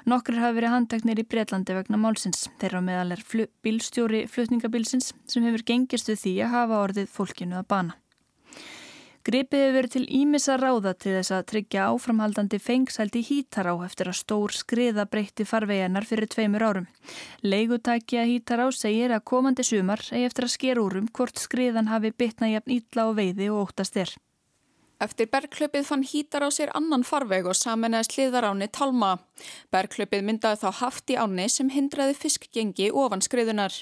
Nokkur 0.06 0.38
hafi 0.38 0.61
verið 0.61 0.75
handteknir 0.76 1.18
í 1.18 1.26
Breitlandi 1.26 1.75
vegna 1.75 1.99
málsins. 1.99 2.47
Þeirra 2.62 2.85
meðal 2.87 3.16
er 3.16 3.25
fl 3.26 3.49
bílstjóri 3.66 4.23
flutningabilsins 4.30 5.11
sem 5.26 5.49
hefur 5.50 5.66
gengist 5.66 6.12
við 6.12 6.23
því 6.23 6.37
að 6.47 6.54
hafa 6.54 6.83
orðið 6.85 7.11
fólkinu 7.18 7.59
að 7.59 7.68
bana. 7.75 7.99
Gripið 9.26 9.59
hefur 9.59 9.75
verið 9.75 9.90
til 9.90 10.04
ímissa 10.21 10.54
ráða 10.61 10.92
til 10.95 11.16
þess 11.16 11.33
að 11.35 11.47
tryggja 11.50 11.87
áframhaldandi 11.90 12.61
fengsældi 12.62 13.25
hítará 13.26 13.73
eftir 13.83 14.06
að 14.12 14.21
stór 14.21 14.52
skriða 14.54 15.02
breytti 15.11 15.42
farveginar 15.42 16.06
fyrir 16.06 16.30
tveimur 16.30 16.62
árum. 16.62 16.87
Leigutækja 17.42 18.23
hítará 18.28 18.68
segir 18.71 19.11
að 19.11 19.25
komandi 19.26 19.66
sumar 19.66 20.04
eigi 20.12 20.28
eftir 20.28 20.47
að 20.47 20.52
sker 20.54 20.78
úrum 20.78 21.09
hvort 21.11 21.42
skriðan 21.42 21.90
hafi 21.90 22.12
bytna 22.14 22.52
jafn 22.52 22.76
ítla 22.76 23.09
og 23.11 23.18
veiði 23.18 23.50
og 23.50 23.64
óttast 23.64 23.99
er. 23.99 24.14
Eftir 25.02 25.26
bergklöpið 25.35 25.90
fann 25.90 26.06
hítar 26.06 26.47
á 26.47 26.50
sér 26.54 26.71
annan 26.78 27.02
farveg 27.02 27.50
og 27.50 27.59
samanæði 27.59 28.12
sliðar 28.12 28.47
áni 28.52 28.71
Talma. 28.71 29.16
Bergklöpið 29.75 30.23
myndaði 30.23 30.62
þá 30.62 30.71
haft 30.85 31.11
í 31.11 31.18
áni 31.18 31.50
sem 31.50 31.75
hindraði 31.75 32.14
fiskgengi 32.23 32.92
ofan 32.95 33.26
skriðunar. 33.26 33.75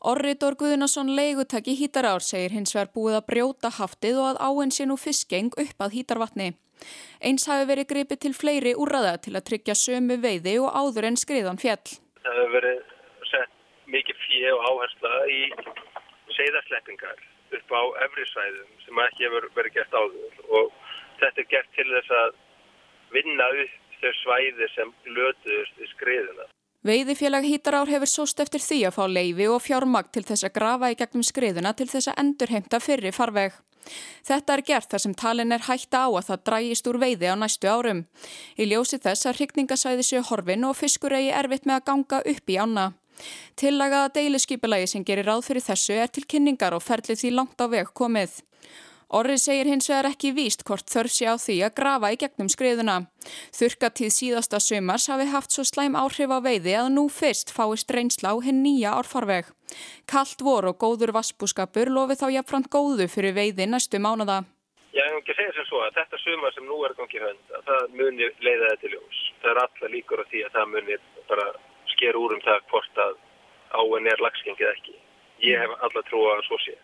Orri 0.00 0.36
Dór 0.38 0.54
Guðnason 0.54 1.08
leigutaki 1.16 1.72
hítarár 1.74 2.22
segir 2.22 2.52
hins 2.54 2.70
vegar 2.76 2.90
búið 2.94 3.16
að 3.18 3.24
brjóta 3.30 3.70
haftið 3.80 4.20
og 4.22 4.26
að 4.28 4.36
áinn 4.46 4.70
sé 4.70 4.84
nú 4.86 4.94
fiskeng 4.94 5.50
upp 5.58 5.82
að 5.82 5.96
hítarvatni. 5.96 6.52
Eins 7.18 7.48
hafi 7.50 7.66
verið 7.66 7.88
gripið 7.92 8.20
til 8.22 8.34
fleiri 8.40 8.74
úrraða 8.78 9.16
til 9.24 9.34
að 9.34 9.46
tryggja 9.48 9.74
sömu 9.74 10.20
veiði 10.22 10.54
og 10.62 10.70
áður 10.70 11.08
en 11.08 11.18
skriðan 11.18 11.58
fjall. 11.58 11.82
Það 12.22 12.38
hefur 12.38 12.54
verið 12.54 12.78
sett 13.32 13.56
mikið 13.90 14.20
fjö 14.26 14.52
og 14.54 14.68
áhersla 14.70 15.14
í 15.34 15.40
seiðarsleppingar 16.36 17.24
upp 17.58 17.74
á 17.74 17.82
efrisvæðum 18.06 18.70
sem 18.84 19.02
ekki 19.08 19.26
hefur 19.26 19.48
verið 19.58 19.80
gert 19.80 19.98
áður 19.98 20.38
og 20.60 20.70
þetta 21.18 21.42
er 21.42 21.50
gert 21.56 21.74
til 21.74 21.88
þess 21.90 22.14
að 22.22 22.38
vinna 23.18 23.50
upp 23.64 23.98
þau 23.98 24.14
svæði 24.22 24.70
sem 24.76 24.94
lötuðust 25.10 25.82
í 25.82 25.90
skriðuna. 25.96 26.46
Veiðifélag 26.86 27.42
Hítarár 27.42 27.90
hefur 27.90 28.06
sóst 28.06 28.38
eftir 28.38 28.62
því 28.62 28.76
að 28.86 28.94
fá 28.94 29.04
leifi 29.10 29.48
og 29.50 29.62
fjármagn 29.64 30.12
til 30.14 30.22
þess 30.28 30.46
að 30.46 30.54
grafa 30.54 30.90
í 30.92 30.98
gegnum 31.00 31.24
skriðuna 31.26 31.72
til 31.74 31.88
þess 31.90 32.12
að 32.12 32.20
endurheimta 32.22 32.78
fyrri 32.78 33.10
farveg. 33.10 33.56
Þetta 34.28 34.54
er 34.54 34.62
gert 34.68 34.92
þar 34.92 35.02
sem 35.02 35.16
talin 35.18 35.54
er 35.56 35.64
hætta 35.66 36.04
á 36.06 36.08
að 36.12 36.28
það 36.28 36.44
drægist 36.46 36.90
úr 36.90 37.00
veiði 37.02 37.32
á 37.32 37.34
næstu 37.40 37.66
árum. 37.66 38.04
Í 38.54 38.68
ljósi 38.70 39.00
þess 39.02 39.26
að 39.26 39.40
hrygningasæði 39.40 40.06
séu 40.06 40.22
horfin 40.30 40.68
og 40.68 40.78
fiskur 40.78 41.16
eigi 41.18 41.34
erfitt 41.34 41.66
með 41.66 41.80
að 41.80 41.86
ganga 41.90 42.22
upp 42.34 42.52
í 42.54 42.58
ána. 42.62 42.86
Tillagaða 43.58 44.12
deiliskypulagi 44.14 44.86
sem 44.86 45.04
gerir 45.04 45.26
ráð 45.26 45.48
fyrir 45.48 45.66
þessu 45.66 45.98
er 45.98 46.12
til 46.14 46.22
kynningar 46.30 46.76
og 46.76 46.84
ferlið 46.84 47.24
því 47.24 47.32
langt 47.34 47.58
á 47.58 47.66
veg 47.66 47.90
komið. 47.90 48.38
Orri 49.08 49.38
segir 49.40 49.64
hins 49.64 49.86
vegar 49.88 50.10
ekki 50.10 50.34
víst 50.36 50.66
hvort 50.68 50.84
þörf 50.92 51.12
sé 51.14 51.24
á 51.32 51.40
því 51.40 51.54
að 51.64 51.76
grafa 51.78 52.10
í 52.12 52.16
gegnum 52.20 52.48
skriðuna. 52.52 52.96
Þurkatíð 53.56 54.10
síðasta 54.12 54.58
sömars 54.60 55.06
hafi 55.08 55.24
haft 55.32 55.54
svo 55.54 55.62
slæm 55.64 55.94
áhrif 55.96 56.28
á 56.28 56.44
veiði 56.44 56.74
að 56.76 56.90
nú 56.92 57.06
fyrst 57.08 57.48
fáist 57.56 57.88
reynsla 57.88 58.34
á 58.34 58.44
hinn 58.44 58.60
nýja 58.60 58.92
árfarveg. 59.00 59.48
Kallt 60.04 60.44
vor 60.44 60.68
og 60.68 60.76
góður 60.84 61.14
vassbúskapur 61.16 61.88
lofi 61.88 62.18
þá 62.20 62.26
jafnframt 62.34 62.68
góðu 62.68 63.06
fyrir 63.08 63.32
veiði 63.38 63.64
næstu 63.72 63.96
mánada. 63.96 64.42
Ég 64.92 65.00
hef 65.08 65.16
ekki 65.22 65.38
segið 65.38 65.56
sem 65.56 65.68
svo 65.70 65.80
að 65.86 65.96
þetta 65.96 66.20
sömar 66.20 66.52
sem 66.52 66.68
nú 66.68 66.76
er 66.84 66.96
gangið 66.98 67.24
hönd, 67.30 67.46
að 67.56 67.64
það 67.70 67.96
muni 67.96 68.28
leiða 68.44 68.74
þetta 68.74 68.92
ljós. 68.92 69.22
Það 69.40 69.50
er 69.54 69.62
alla 69.62 69.90
líkur 69.94 70.20
á 70.20 70.24
því 70.28 70.44
að 70.44 70.58
það 70.58 70.68
muni 70.74 70.98
bara 71.32 71.48
sker 71.94 72.20
úr 72.20 72.36
um 72.36 72.44
það 72.44 72.60
hvort 72.74 73.02
að 73.06 73.16
áin 73.72 74.12
er 74.12 74.24
lagskengið 74.26 74.70
ekki. 74.74 74.98
Ég 75.48 75.64
hef 75.64 75.74
alla 75.88 76.04
trú 76.10 76.26
að 76.28 76.44
svo 76.44 76.60
sé 76.66 76.76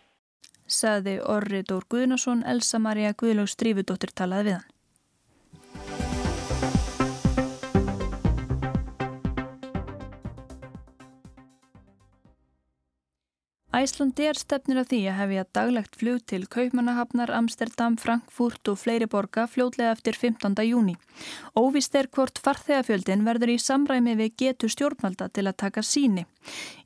saði 0.66 1.18
Orri 1.20 1.62
Dór 1.62 1.84
Guðnason, 1.90 2.44
Elsa 2.46 2.78
Maria 2.78 3.12
Guðlaug 3.12 3.50
Strífudóttir 3.52 4.14
talaði 4.14 4.50
við 4.50 4.56
hann. 4.58 4.73
Æslandi 13.74 14.28
er 14.28 14.38
stefnir 14.38 14.78
að 14.78 14.90
því 14.92 14.98
að 15.10 15.16
hefja 15.18 15.42
daglegt 15.56 15.96
flug 15.98 16.20
til 16.30 16.44
Kaupmannahafnar, 16.46 17.32
Amsterdam, 17.34 17.96
Frankfurt 17.98 18.68
og 18.70 18.76
fleiri 18.78 19.08
borga 19.10 19.48
fljótlega 19.50 19.96
eftir 19.96 20.14
15. 20.14 20.52
júni. 20.68 20.94
Óvist 21.58 21.96
er 21.98 22.06
hvort 22.14 22.38
farþegafjöldin 22.44 23.24
verður 23.26 23.50
í 23.50 23.56
samræmi 23.58 24.14
við 24.20 24.36
getur 24.44 24.70
stjórnvalda 24.70 25.26
til 25.34 25.46
að 25.48 25.56
taka 25.64 25.82
síni. 25.82 26.22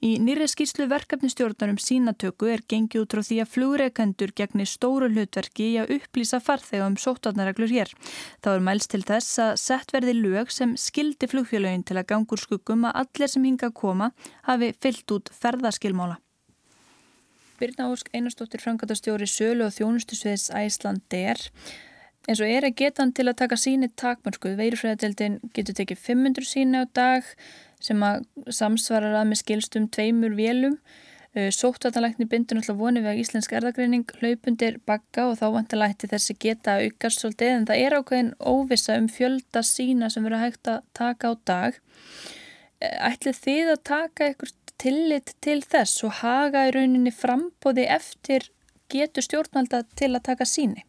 Í 0.00 0.14
nýri 0.23 0.47
skýrslu 0.49 0.87
verkefnistjórnarum 0.88 1.76
sínatöku 1.83 2.49
er 2.54 2.62
gengið 2.64 3.04
út 3.04 3.16
frá 3.16 3.21
því 3.26 3.40
að 3.42 3.52
flugreikendur 3.57 4.33
gegnir 4.40 4.71
stóru 4.71 5.11
hlutverki 5.12 5.66
í 5.75 5.76
að 5.83 5.92
upplýsa 5.99 6.40
farþega 6.40 6.87
um 6.88 6.97
sóttarnaraglur 6.97 7.68
hér. 7.75 7.92
Þá 8.40 8.49
er 8.54 8.64
mælst 8.71 8.95
til 8.95 9.02
þess 9.04 9.42
að 9.45 9.59
sett 9.61 9.92
verði 9.92 10.16
lög 10.23 10.54
sem 10.57 10.73
skildi 10.80 11.28
flugfjölögin 11.28 11.85
til 11.85 11.99
að 12.00 12.09
gangur 12.14 12.40
skuggum 12.40 12.88
að 12.88 13.02
allir 13.04 13.35
sem 13.35 13.45
hinga 13.45 13.68
að 13.68 13.76
koma 13.83 14.11
hafi 14.49 14.73
fyllt 14.80 15.16
út 15.18 15.30
ferðaskilmála. 15.42 16.16
Birna 17.59 17.91
Ósk 17.91 18.09
Einarstóttir 18.15 18.62
frangatastjóri 18.62 19.27
Sölu 19.27 19.67
og 19.67 19.75
þjónustusviðs 19.75 20.49
Æslander 20.55 21.43
eins 22.29 22.43
og 22.45 22.50
er 22.53 22.67
að 22.69 22.77
geta 22.77 23.03
hann 23.03 23.15
til 23.17 23.27
að 23.27 23.38
taka 23.41 23.57
síni 23.59 23.88
takmörskuð. 23.99 24.59
Veirufræðadeildin 24.61 25.38
getur 25.57 25.77
tekið 25.79 26.00
500 26.05 26.49
síni 26.49 26.83
á 26.83 26.85
dag 26.95 27.27
sem 27.83 28.03
að 28.05 28.27
samsvarar 28.53 29.17
að 29.23 29.31
með 29.31 29.41
skilstum 29.43 29.88
tveimur 29.95 30.37
vélum. 30.38 30.77
Sóttvartalækni 31.35 32.27
bindur 32.29 32.59
náttúrulega 32.59 32.83
vonið 32.83 33.05
við 33.05 33.12
að 33.12 33.21
Íslensk 33.23 33.53
erðagreining 33.55 34.15
hlaupundir 34.19 34.79
bakka 34.88 35.29
og 35.29 35.37
þá 35.38 35.47
vantilætti 35.55 36.09
þessi 36.11 36.37
geta 36.41 36.79
aukast 36.83 37.23
svolítið 37.23 37.53
en 37.55 37.67
það 37.69 37.83
er 37.85 37.97
ákveðin 37.99 38.31
óvisa 38.41 38.97
um 38.99 39.11
fjölda 39.12 39.62
sína 39.67 40.09
sem 40.11 40.25
verður 40.25 40.45
hægt 40.47 40.71
að 40.73 40.81
taka 40.99 41.31
á 41.31 41.35
dag. 41.53 41.79
Ætlið 42.81 43.43
þið 43.45 43.73
að 43.75 43.85
taka 43.93 44.29
eitthvað 44.29 44.57
tillit 44.79 45.35
til 45.45 45.61
þess 45.67 46.05
og 46.07 46.21
haga 46.21 46.67
í 46.69 46.75
rauninni 46.75 47.13
frambóði 47.15 47.89
eftir 47.91 48.49
getur 48.93 49.25
stjórnvalda 49.27 49.83
til 49.99 50.13
að 50.15 50.25
taka 50.31 50.47
síni? 50.49 50.85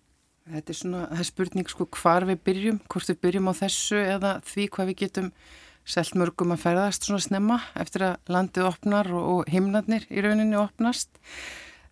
Þetta 0.49 0.73
er 0.73 0.77
svona, 0.77 1.01
það 1.11 1.23
er 1.23 1.27
spurning 1.27 1.69
sko 1.69 1.85
hvar 1.93 2.25
við 2.25 2.39
byrjum, 2.47 2.77
hvort 2.89 3.09
við 3.11 3.19
byrjum 3.25 3.49
á 3.51 3.53
þessu 3.59 3.99
eða 4.01 4.31
því 4.45 4.69
hvað 4.73 4.89
við 4.89 5.01
getum 5.03 5.27
selt 5.89 6.15
mörgum 6.17 6.53
að 6.53 6.63
ferðast 6.63 7.05
svona 7.05 7.21
snemma 7.23 7.59
eftir 7.79 8.05
að 8.07 8.31
landið 8.33 8.69
opnar 8.69 9.09
og, 9.13 9.27
og 9.33 9.51
himnarnir 9.51 10.07
í 10.09 10.23
rauninni 10.25 10.57
opnast. 10.57 11.11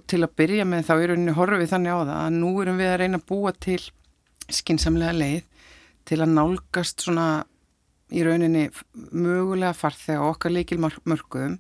Til 0.08 0.24
að 0.24 0.34
byrja 0.40 0.66
með 0.66 0.88
þá 0.88 0.94
í 0.96 1.08
rauninni 1.12 1.36
horfum 1.38 1.62
við 1.62 1.72
þannig 1.74 1.94
á 1.94 2.00
það 2.00 2.18
að 2.18 2.40
nú 2.40 2.52
erum 2.64 2.82
við 2.82 2.92
að 2.94 3.00
reyna 3.04 3.22
að 3.22 3.30
búa 3.30 3.54
til 3.68 3.80
skinsamlega 4.48 5.18
leið 5.18 5.70
til 6.08 6.22
að 6.24 6.34
nálgast 6.38 7.04
svona 7.04 7.28
í 8.16 8.24
rauninni 8.24 8.68
mögulega 9.12 9.76
farþega 9.76 10.30
okkar 10.32 10.54
leikil 10.56 10.80
mörgum 10.80 11.58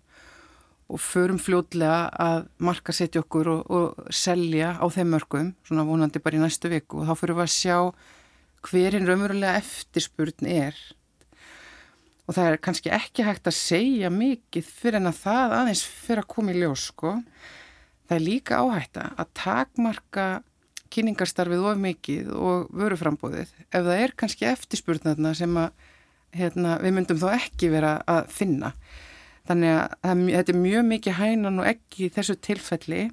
og 0.87 1.01
förum 1.03 1.39
fljótlega 1.41 2.07
að 2.23 2.45
marka 2.63 2.95
setja 2.95 3.21
okkur 3.23 3.49
og, 3.51 3.71
og 3.71 4.13
selja 4.13 4.75
á 4.79 4.85
þeim 4.87 5.11
mörgum, 5.15 5.49
svona 5.67 5.83
vonandi 5.87 6.21
bara 6.23 6.39
í 6.39 6.43
næstu 6.43 6.71
viku 6.71 7.01
og 7.01 7.09
þá 7.09 7.19
fyrir 7.19 7.37
við 7.37 7.47
að 7.47 7.55
sjá 7.55 7.77
hverinn 8.67 9.07
raunverulega 9.07 9.59
eftirspurn 9.59 10.47
er 10.49 10.79
og 12.27 12.35
það 12.35 12.49
er 12.49 12.61
kannski 12.63 12.91
ekki 12.93 13.25
hægt 13.27 13.47
að 13.47 13.57
segja 13.57 14.11
mikið 14.11 14.67
fyrir 14.67 14.99
en 14.99 15.11
að 15.11 15.21
það 15.21 15.55
aðeins 15.61 15.83
fyrir 15.87 16.23
að 16.23 16.31
koma 16.33 16.53
í 16.53 16.59
ljós 16.59 16.87
sko. 16.91 17.13
Það 18.07 18.15
er 18.17 18.23
líka 18.23 18.59
áhægt 18.63 18.99
að 18.99 19.29
takmarka 19.37 20.25
kynningarstarfið 20.91 21.67
of 21.67 21.79
mikið 21.83 22.31
og 22.35 22.67
vöruframbóðið 22.75 23.51
ef 23.67 23.75
það 23.75 23.93
er 23.95 24.15
kannski 24.19 24.47
eftirspurnaðna 24.47 25.33
sem 25.35 25.59
að 25.59 25.87
hérna, 26.37 26.77
við 26.83 26.95
myndum 26.95 27.19
þó 27.21 27.29
ekki 27.35 27.71
vera 27.71 27.97
að 28.07 28.31
finna. 28.33 28.73
Þannig 29.47 29.73
að 29.73 30.27
þetta 30.33 30.53
er 30.53 30.59
mjög 30.59 30.85
mikið 30.91 31.17
hænan 31.21 31.61
og 31.61 31.69
ekki 31.69 32.07
í 32.07 32.13
þessu 32.13 32.35
tilfelli. 32.43 33.07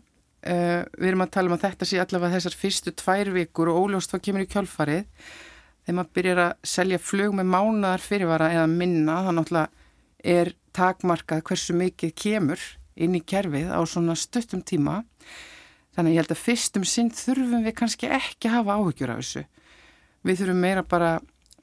Uh, 0.44 0.82
við 0.98 1.08
erum 1.12 1.24
að 1.24 1.34
tala 1.36 1.50
um 1.50 1.56
að 1.56 1.64
þetta 1.68 1.88
sé 1.88 2.00
allavega 2.02 2.36
þessar 2.36 2.56
fyrstu 2.60 2.92
tvær 3.00 3.30
vikur 3.32 3.70
og 3.72 3.86
óljóst 3.86 4.12
hvað 4.12 4.24
kemur 4.26 4.44
í 4.44 4.50
kjálfarið. 4.50 5.04
Þegar 5.84 5.98
maður 5.98 6.14
byrjar 6.18 6.40
að 6.42 6.52
selja 6.74 7.00
flug 7.00 7.36
með 7.38 7.50
mánaðar 7.52 8.04
fyrirvara 8.04 8.50
eða 8.56 8.68
minna, 8.72 9.18
það 9.26 9.36
náttúrulega 9.38 9.84
er 10.34 10.50
takmarkað 10.74 11.42
hversu 11.48 11.76
mikið 11.76 12.14
kemur 12.18 12.62
inn 12.94 13.16
í 13.18 13.22
kerfið 13.24 13.70
á 13.70 13.80
svona 13.88 14.16
stuttum 14.18 14.62
tíma. 14.64 15.02
Þannig 15.94 16.10
að 16.10 16.14
ég 16.14 16.22
held 16.22 16.34
að 16.34 16.42
fyrstum 16.42 16.86
sinn 16.88 17.10
þurfum 17.14 17.66
við 17.66 17.76
kannski 17.78 18.10
ekki 18.10 18.50
að 18.50 18.56
hafa 18.58 18.78
áhyggjur 18.80 19.12
af 19.14 19.20
þessu. 19.22 19.44
Við 20.24 20.40
þurfum 20.40 20.64
meira 20.64 20.84
bara 20.88 21.10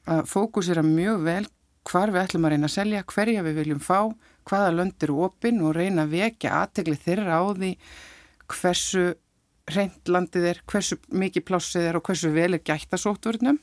að 0.09 0.21
fókusera 0.31 0.83
mjög 0.85 1.25
vel 1.25 1.43
hvar 1.89 2.13
við 2.13 2.21
ætlum 2.23 2.45
að 2.45 2.53
reyna 2.53 2.69
að 2.69 2.75
selja, 2.77 3.07
hverja 3.09 3.43
við 3.45 3.57
viljum 3.61 3.81
fá 3.81 4.13
hvaða 4.51 4.75
lönd 4.75 5.03
eru 5.07 5.17
opinn 5.27 5.63
og 5.63 5.75
reyna 5.77 6.05
að 6.05 6.15
vekja 6.17 6.55
aðtegli 6.61 6.97
þeirra 6.99 7.39
á 7.39 7.43
því 7.55 7.73
hversu 8.51 9.05
reynd 9.71 10.09
landið 10.11 10.47
er, 10.51 10.63
hversu 10.67 10.97
mikið 11.07 11.45
plássið 11.47 11.87
er 11.87 11.99
og 11.99 12.07
hversu 12.07 12.31
vel 12.35 12.51
er 12.57 12.63
gætt 12.65 12.91
að 12.91 13.05
sóttvörnum 13.05 13.61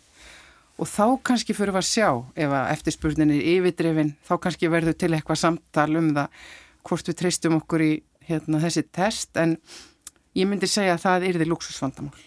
og 0.79 0.87
þá 0.89 1.19
kannski 1.27 1.57
fyrir 1.57 1.77
að 1.77 1.89
sjá 1.89 2.09
ef 2.39 2.55
að 2.55 2.71
eftirspurnin 2.77 3.35
er 3.35 3.51
yfirdrifin 3.57 4.15
þá 4.27 4.35
kannski 4.45 4.71
verður 4.73 4.97
til 4.97 5.13
eitthvað 5.13 5.43
samtal 5.43 5.91
um 5.99 6.13
það 6.17 6.49
hvort 6.89 7.11
við 7.11 7.19
treystum 7.21 7.59
okkur 7.59 7.85
í 7.85 7.93
hérna, 8.29 8.63
þessi 8.63 8.85
test 8.95 9.37
en 9.41 9.57
ég 10.39 10.49
myndi 10.49 10.71
segja 10.71 10.95
að 10.97 11.05
það 11.05 11.29
er 11.29 11.39
því 11.41 11.49
luxusvandamál. 11.51 12.25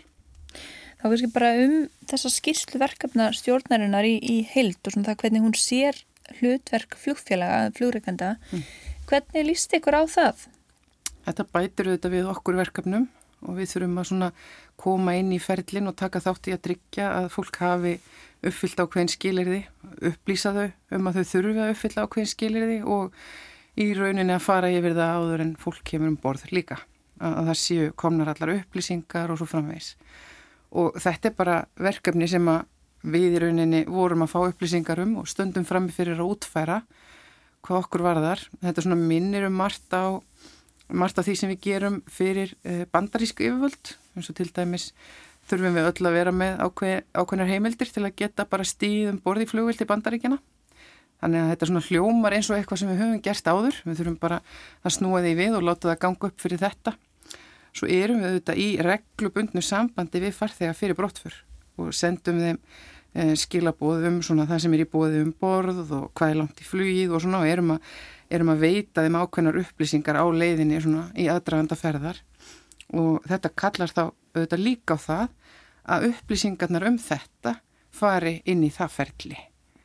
Þá 1.01 1.06
kannski 1.08 1.32
bara 1.34 1.51
um 1.63 1.75
þessa 2.12 2.30
skýrslu 2.30 2.82
verkefna 2.82 3.32
stjórnarinnar 3.34 4.06
í, 4.06 4.18
í 4.20 4.41
heild 4.51 4.82
og 4.84 4.94
svona 4.94 5.08
það 5.10 5.22
hvernig 5.24 5.46
hún 5.48 5.58
sér 5.58 6.01
hlutverk 6.39 6.97
flugfélaga, 7.00 7.71
flugreikanda. 7.77 8.35
Mm. 8.51 8.65
Hvernig 9.09 9.47
líst 9.47 9.73
ykkur 9.75 9.97
á 9.97 10.03
það? 10.07 10.45
Þetta 11.25 11.47
bætir 11.53 11.89
auðvitað 11.91 12.15
við 12.15 12.31
okkur 12.31 12.59
verkefnum 12.61 13.07
og 13.41 13.57
við 13.57 13.71
þurfum 13.73 14.01
að 14.01 14.09
svona 14.09 14.29
koma 14.81 15.15
inn 15.17 15.31
í 15.33 15.39
ferlin 15.41 15.89
og 15.89 15.97
taka 15.97 16.21
þátt 16.23 16.50
í 16.50 16.55
að 16.55 16.63
tryggja 16.67 17.07
að 17.19 17.29
fólk 17.33 17.57
hafi 17.61 17.95
uppfyllt 18.45 18.81
á 18.81 18.85
hvern 18.89 19.09
skilirði, 19.11 19.61
upplýsa 20.09 20.53
þau 20.55 20.97
um 20.97 21.09
að 21.09 21.19
þau 21.19 21.31
þurfi 21.31 21.61
að 21.61 21.73
uppfylla 21.75 22.05
á 22.05 22.11
hvern 22.13 22.29
skilirði 22.29 22.77
og 22.89 23.17
í 23.81 23.91
rauninni 23.97 24.35
að 24.35 24.45
fara 24.45 24.71
yfir 24.73 24.97
það 24.97 25.13
áður 25.17 25.45
en 25.45 25.53
fólk 25.61 25.83
kemur 25.88 26.11
um 26.11 26.17
borð 26.21 26.47
líka. 26.53 26.81
Að, 27.21 27.35
að 27.38 27.50
það 27.51 27.59
séu 27.61 27.93
komnar 28.01 28.31
allar 28.33 28.55
upplýsingar 28.57 29.31
og 29.31 29.39
svo 29.39 29.50
framvegs. 29.50 29.93
Og 30.71 30.97
þetta 31.01 31.29
er 31.29 31.38
bara 31.38 31.57
verkefni 31.77 32.29
sem 32.31 32.47
við 33.01 33.38
í 33.38 33.41
rauninni 33.41 33.81
vorum 33.89 34.25
að 34.25 34.34
fá 34.34 34.39
upplýsingar 34.43 35.01
um 35.03 35.17
og 35.22 35.29
stöndum 35.29 35.65
framifyrir 35.67 36.20
að 36.20 36.36
útfæra 36.36 36.81
hvað 37.65 37.84
okkur 37.84 38.05
varðar. 38.05 38.46
Þetta 38.62 38.86
svona 38.86 39.00
minnir 39.00 39.48
um 39.48 39.58
margt 39.58 39.93
á, 39.93 40.17
margt 40.89 41.20
á 41.20 41.25
því 41.25 41.36
sem 41.38 41.51
við 41.53 41.62
gerum 41.65 42.00
fyrir 42.10 42.55
eh, 42.63 42.86
bandarísku 42.91 43.46
yfirvöld 43.48 43.96
eins 44.15 44.31
og 44.31 44.38
til 44.38 44.50
dæmis 44.53 44.91
þurfum 45.50 45.77
við 45.77 45.89
öll 45.89 46.08
að 46.08 46.17
vera 46.17 46.34
með 46.36 46.63
ákveð, 46.65 46.98
ákveðnar 47.17 47.51
heimildir 47.51 47.91
til 47.91 48.05
að 48.05 48.17
geta 48.22 48.48
bara 48.50 48.67
stíðum 48.67 49.22
borði 49.24 49.48
flugvilt 49.50 49.81
í 49.81 49.89
bandaríkjana. 49.89 50.41
Þannig 51.22 51.43
að 51.43 51.51
þetta 51.51 51.70
svona 51.70 51.86
hljómar 51.86 52.34
eins 52.34 52.50
og 52.50 52.58
eitthvað 52.58 52.81
sem 52.81 52.89
við 52.89 53.01
höfum 53.03 53.24
gert 53.25 53.50
áður. 53.50 53.79
Við 53.86 54.00
þurfum 54.00 54.20
bara 54.22 54.39
að 54.81 54.96
snúa 54.96 55.22
því 55.22 55.34
við 55.38 55.58
og 55.58 55.65
láta 55.67 55.91
það 55.91 56.00
ganga 56.05 56.29
upp 56.31 56.41
fyrir 56.41 56.62
þetta. 56.62 56.93
Svo 57.77 57.88
erum 57.88 58.24
við 58.24 58.31
auðvitað 58.31 58.62
í 58.62 58.70
reglubundnu 58.88 59.63
sambandi 59.63 60.22
við 60.24 60.34
farþega 60.36 60.74
fyrir 60.75 60.98
brottfur 60.98 61.36
og 61.79 61.93
sendum 61.96 62.41
þeim 62.41 62.58
skilabóðum 63.12 64.22
svona 64.24 64.48
það 64.48 64.63
sem 64.63 64.75
er 64.77 64.84
í 64.86 64.88
bóði 64.88 65.22
um 65.25 65.34
borð 65.36 65.91
og 65.91 66.12
hvað 66.15 66.30
er 66.32 66.38
langt 66.39 66.62
í 66.63 66.68
flugið 66.68 67.15
og 67.15 67.24
svona 67.25 67.41
og 67.44 67.51
erum 67.51 67.74
að, 67.75 67.91
erum 68.32 68.53
að 68.53 68.63
veita 68.63 69.03
þeim 69.03 69.18
ákveðnar 69.20 69.60
upplýsingar 69.65 70.20
á 70.24 70.25
leiðinni 70.32 70.80
svona 70.80 71.10
í 71.20 71.27
aðdraganda 71.32 71.75
ferðar. 71.75 72.22
Og 72.96 73.20
þetta 73.27 73.51
kallar 73.63 73.91
þá 73.91 74.03
auðvitað 74.08 74.63
líka 74.63 74.96
á 74.96 75.00
það 75.03 75.27
að 75.91 76.10
upplýsingarnar 76.12 76.88
um 76.88 77.00
þetta 77.01 77.56
fari 77.91 78.38
inn 78.48 78.63
í 78.63 78.72
það 78.72 78.94
ferli. 78.96 79.39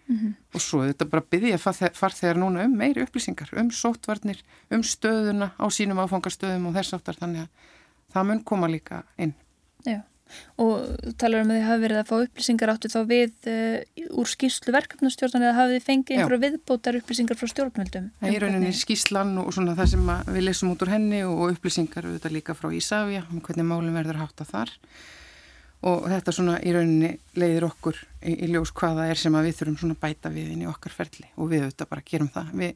Mm 0.07 0.17
-hmm. 0.17 0.35
og 0.55 0.61
svo 0.63 0.85
auðvitað 0.85 1.09
bara 1.11 1.29
byggja 1.31 1.59
farþegar 1.99 2.39
núna 2.39 2.65
um 2.65 2.77
meiri 2.79 3.03
upplýsingar 3.03 3.51
um 3.59 3.71
sótvarnir, 3.71 4.39
um 4.71 4.83
stöðuna 4.83 5.51
á 5.59 5.67
sínum 5.67 5.99
áfangastöðum 5.99 6.69
og 6.69 6.75
þess 6.79 6.95
aftar 6.95 7.19
þannig 7.19 7.41
að 7.41 7.49
það 8.15 8.27
mun 8.27 8.45
koma 8.45 8.69
líka 8.71 9.03
inn. 9.19 9.35
Já 9.83 10.07
og 10.63 11.13
talar 11.21 11.45
um 11.45 11.53
að 11.53 11.59
þið 11.59 11.67
hafi 11.69 11.83
verið 11.85 12.01
að 12.01 12.09
fá 12.11 12.15
upplýsingar 12.19 12.73
áttu 12.73 12.91
þá 12.93 12.99
við 13.11 13.51
uh, 13.53 14.07
úr 14.21 14.31
skýrslu 14.31 14.75
verkefnastjórnan 14.77 15.47
eða 15.47 15.57
hafið 15.61 15.77
þið 15.77 15.87
fengið 15.91 16.17
einhverju 16.17 16.43
viðbótar 16.47 17.01
upplýsingar 17.01 17.41
frá 17.41 17.51
stjórnmjöldum? 17.53 18.09
Það 18.23 18.39
er 18.39 18.47
rauninni 18.47 18.73
skýrslan 18.77 19.35
og 19.43 19.53
svona 19.57 19.77
það 19.79 19.93
sem 19.95 20.15
við 20.33 20.49
lesum 20.49 20.73
út 20.73 20.87
úr 20.87 20.95
henni 20.95 21.23
og 21.27 21.45
upplýsingar 21.53 22.09
auðvitað 22.09 22.39
líka 22.39 22.57
frá 22.59 22.73
Ísafja 22.75 23.27
um 23.31 23.45
hvernig 23.45 23.69
málum 23.69 24.01
verður 24.01 24.25
hátt 24.25 24.43
að 24.43 24.53
þar 24.55 24.75
og 25.87 26.07
þetta 26.11 26.35
svona 26.35 26.57
í 26.65 26.73
rauninni 26.75 27.13
leiðir 27.39 27.69
okkur 27.69 27.99
í, 28.23 28.33
í 28.33 28.49
ljós 28.51 28.73
hvaða 28.77 29.11
er 29.11 29.21
sem 29.21 29.35
að 29.37 29.51
við 29.51 29.59
þurfum 29.61 29.79
svona 29.83 29.99
bæta 30.01 30.33
við 30.33 30.55
inn 30.55 30.65
í 30.65 30.71
okkar 30.71 30.95
ferli 30.95 31.29
og 31.37 31.51
við 31.53 31.67
auðvitað 31.67 31.91
bara 31.93 32.07
gerum 32.11 32.33
það. 32.33 32.51
Vi, 32.57 32.71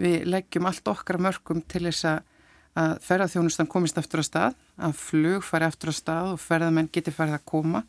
við 0.00 0.26
leggjum 0.32 0.68
allt 0.70 0.90
okkar 0.94 1.20
mörgum 1.22 1.62
til 1.68 1.84
þess 1.86 2.08
að 2.14 2.34
að 2.78 2.94
ferðarþjónustan 3.06 3.70
komist 3.70 3.98
aftur 3.98 4.22
að 4.22 4.28
stað, 4.28 4.56
að 4.78 4.96
flug 5.00 5.44
fari 5.46 5.68
aftur 5.68 5.92
að 5.92 5.98
stað 5.98 6.32
og 6.34 6.42
ferðarmenn 6.42 6.90
geti 6.94 7.14
farið 7.14 7.38
að 7.38 7.46
koma 7.48 7.84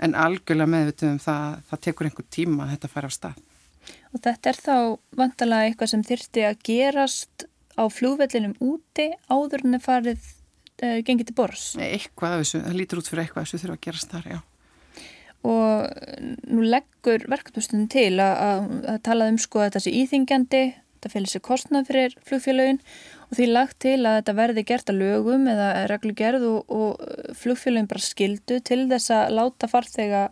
en 0.00 0.16
algjörlega 0.16 0.72
meðvituðum 0.74 1.20
það, 1.22 1.62
það 1.70 1.82
tekur 1.86 2.08
einhver 2.08 2.28
tíma 2.32 2.66
að 2.66 2.74
þetta 2.74 2.92
fari 2.94 3.10
á 3.10 3.12
stað. 3.16 3.40
Og 4.10 4.22
þetta 4.24 4.50
er 4.50 4.60
þá 4.60 4.76
vantalega 5.18 5.70
eitthvað 5.70 5.92
sem 5.92 6.04
þyrti 6.06 6.44
að 6.46 6.60
gerast 6.68 7.46
á 7.80 7.84
flugvellinum 7.92 8.54
úti 8.60 9.08
áður 9.30 9.64
en 9.64 9.76
það 9.76 9.86
farið 9.86 10.28
uh, 10.84 10.98
gengið 11.06 11.30
til 11.30 11.36
bors? 11.38 11.66
Eitthvað 11.80 12.36
af 12.36 12.44
þessu, 12.44 12.62
það 12.66 12.78
lítur 12.80 13.00
út 13.00 13.10
fyrir 13.10 13.24
eitthvað 13.24 13.46
þessu 13.46 13.62
þurfa 13.62 13.78
að 13.78 13.84
gerast 13.86 14.14
þar, 14.14 14.30
já. 14.34 14.40
Og 15.40 15.86
nú 16.52 16.66
leggur 16.68 17.24
verkefnustunum 17.32 17.88
til 17.92 18.12
að, 18.20 18.34
að, 18.44 18.66
að 18.92 18.98
tala 19.06 19.30
um 19.32 19.38
sko 19.40 19.62
að 19.62 19.70
þetta 19.70 19.84
sé 19.86 19.94
íþingjandi, 20.02 20.64
þetta 20.98 21.12
fylgir 21.14 21.32
sér 21.32 21.44
kostnað 21.46 21.88
fyrir 21.88 22.16
flugfélagin 22.28 22.82
og 23.30 23.38
því 23.38 23.46
lagt 23.52 23.78
til 23.84 23.98
að 24.02 24.16
þetta 24.18 24.34
verði 24.34 24.64
gert 24.66 24.90
að 24.90 25.00
lögum 25.04 25.46
eða 25.50 25.68
reglugerð 25.90 26.46
og, 26.48 26.72
og 26.74 27.34
flugfélagin 27.38 27.88
bara 27.90 28.02
skildu 28.02 28.58
til 28.66 28.82
þess 28.90 29.12
að 29.14 29.36
láta 29.38 29.68
farþega 29.70 30.22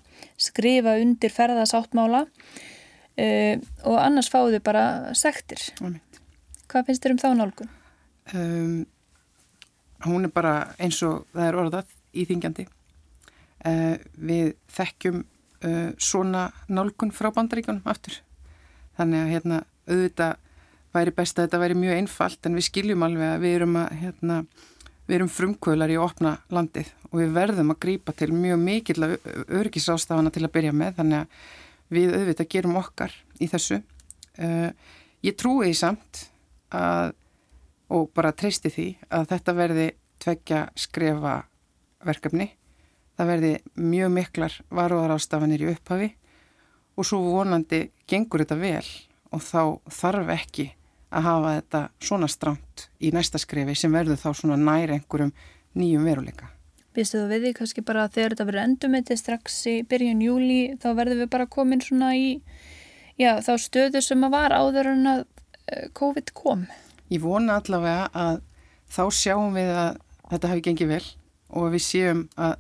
skrifa 0.41 0.97
undir 0.99 1.31
ferðasáttmála 1.35 2.25
uh, 2.27 3.55
og 3.87 3.99
annars 4.03 4.31
fáðu 4.33 4.59
bara 4.65 5.15
sektir. 5.19 5.63
Hvað 6.69 6.89
finnst 6.91 7.07
þér 7.07 7.15
um 7.15 7.23
þá 7.23 7.29
nálgun? 7.39 7.71
Um, 8.35 8.75
hún 10.09 10.27
er 10.27 10.35
bara 10.35 10.57
eins 10.83 10.99
og 11.07 11.23
það 11.33 11.47
er 11.47 11.61
orðað 11.63 11.95
íþingjandi. 12.19 12.67
Uh, 13.63 13.95
við 14.19 14.53
þekkjum 14.75 15.23
uh, 15.23 15.91
svona 16.03 16.49
nálgun 16.67 17.15
frá 17.15 17.31
bandaríkunum 17.35 17.87
aftur. 17.87 18.19
Þannig 18.99 19.23
að 19.23 19.33
hérna 19.37 19.63
auðvitað 19.87 20.45
væri 20.99 21.15
best 21.17 21.39
að 21.39 21.49
þetta 21.49 21.63
væri 21.63 21.79
mjög 21.79 22.01
einfalt 22.03 22.49
en 22.49 22.59
við 22.59 22.67
skiljum 22.69 23.07
alveg 23.07 23.33
að 23.35 23.45
við 23.45 23.57
erum, 23.59 23.79
að, 23.81 23.95
hérna, 24.03 24.39
við 25.09 25.17
erum 25.19 25.31
frumkvölar 25.33 25.93
í 25.95 25.99
opna 26.01 26.35
landið 26.55 26.93
og 27.09 27.23
við 27.23 27.33
verðum 27.37 27.73
að 27.73 27.81
grýpa 27.85 28.15
til 28.17 28.31
mjög 28.35 28.61
mikill 28.63 29.09
örgisástafana 29.09 30.33
til 30.35 30.45
að 30.45 30.55
byrja 30.59 30.75
með 30.77 30.99
þannig 31.01 31.23
að 31.23 31.39
við 31.95 32.15
auðvitað 32.19 32.51
gerum 32.53 32.77
okkar 32.81 33.15
í 33.41 33.49
þessu. 33.49 33.81
Uh, 34.39 34.69
ég 35.25 35.37
trúi 35.41 35.71
því 35.71 35.79
samt 35.79 36.23
að, 36.75 37.15
og 37.89 38.11
bara 38.17 38.35
treysti 38.37 38.73
því 38.73 38.89
að 39.09 39.29
þetta 39.33 39.57
verði 39.57 39.89
tveggja 40.21 40.63
skrefa 40.79 41.41
verkefni. 42.05 42.51
Það 43.19 43.31
verði 43.33 43.53
mjög 43.81 44.15
miklar 44.15 44.59
varuðarástafanir 44.71 45.65
í 45.65 45.71
upphafi 45.73 46.13
og 46.99 47.07
svo 47.07 47.23
vonandi 47.25 47.89
gengur 48.11 48.45
þetta 48.45 48.59
vel 48.61 48.87
og 49.35 49.43
þá 49.45 49.63
þarf 49.93 50.31
ekki 50.35 50.69
að 51.09 51.25
hafa 51.25 51.55
þetta 51.59 51.83
svona 52.05 52.29
stramt 52.29 52.89
í 53.01 53.13
næsta 53.15 53.41
skrefi 53.41 53.77
sem 53.79 53.93
verður 53.95 54.21
þá 54.21 54.29
svona 54.37 54.59
nær 54.61 54.93
einhverjum 54.97 55.33
nýjum 55.79 56.07
veruleika. 56.09 56.51
Vistu 56.97 57.21
þú 57.21 57.29
við 57.31 57.45
því 57.45 57.53
kannski 57.61 57.85
bara 57.87 58.05
að 58.07 58.17
þegar 58.17 58.35
þetta 58.35 58.49
verður 58.49 58.65
endumeti 58.65 59.17
strax 59.19 59.59
í 59.71 59.77
byrjun 59.89 60.25
júli 60.25 60.61
þá 60.83 60.89
verður 60.99 61.23
við 61.23 61.31
bara 61.35 61.47
komin 61.51 61.85
svona 61.85 62.11
í 62.19 62.29
já, 63.21 63.39
þá 63.45 63.53
stöðu 63.63 64.03
sem 64.05 64.25
að 64.27 64.35
var 64.35 64.57
áður 64.57 64.93
en 64.95 65.11
að 65.13 65.25
eh, 65.69 65.89
COVID 65.95 66.33
kom? 66.37 66.67
Ég 67.13 67.23
vona 67.23 67.61
allavega 67.61 68.09
að 68.13 68.43
þá 68.93 69.03
sjáum 69.15 69.57
við 69.57 69.73
að 69.73 70.01
þetta 70.29 70.53
hafi 70.53 70.65
gengið 70.67 70.93
vel 70.97 71.05
og 71.57 71.71
við 71.73 71.85
séum 71.85 72.25
að, 72.37 72.57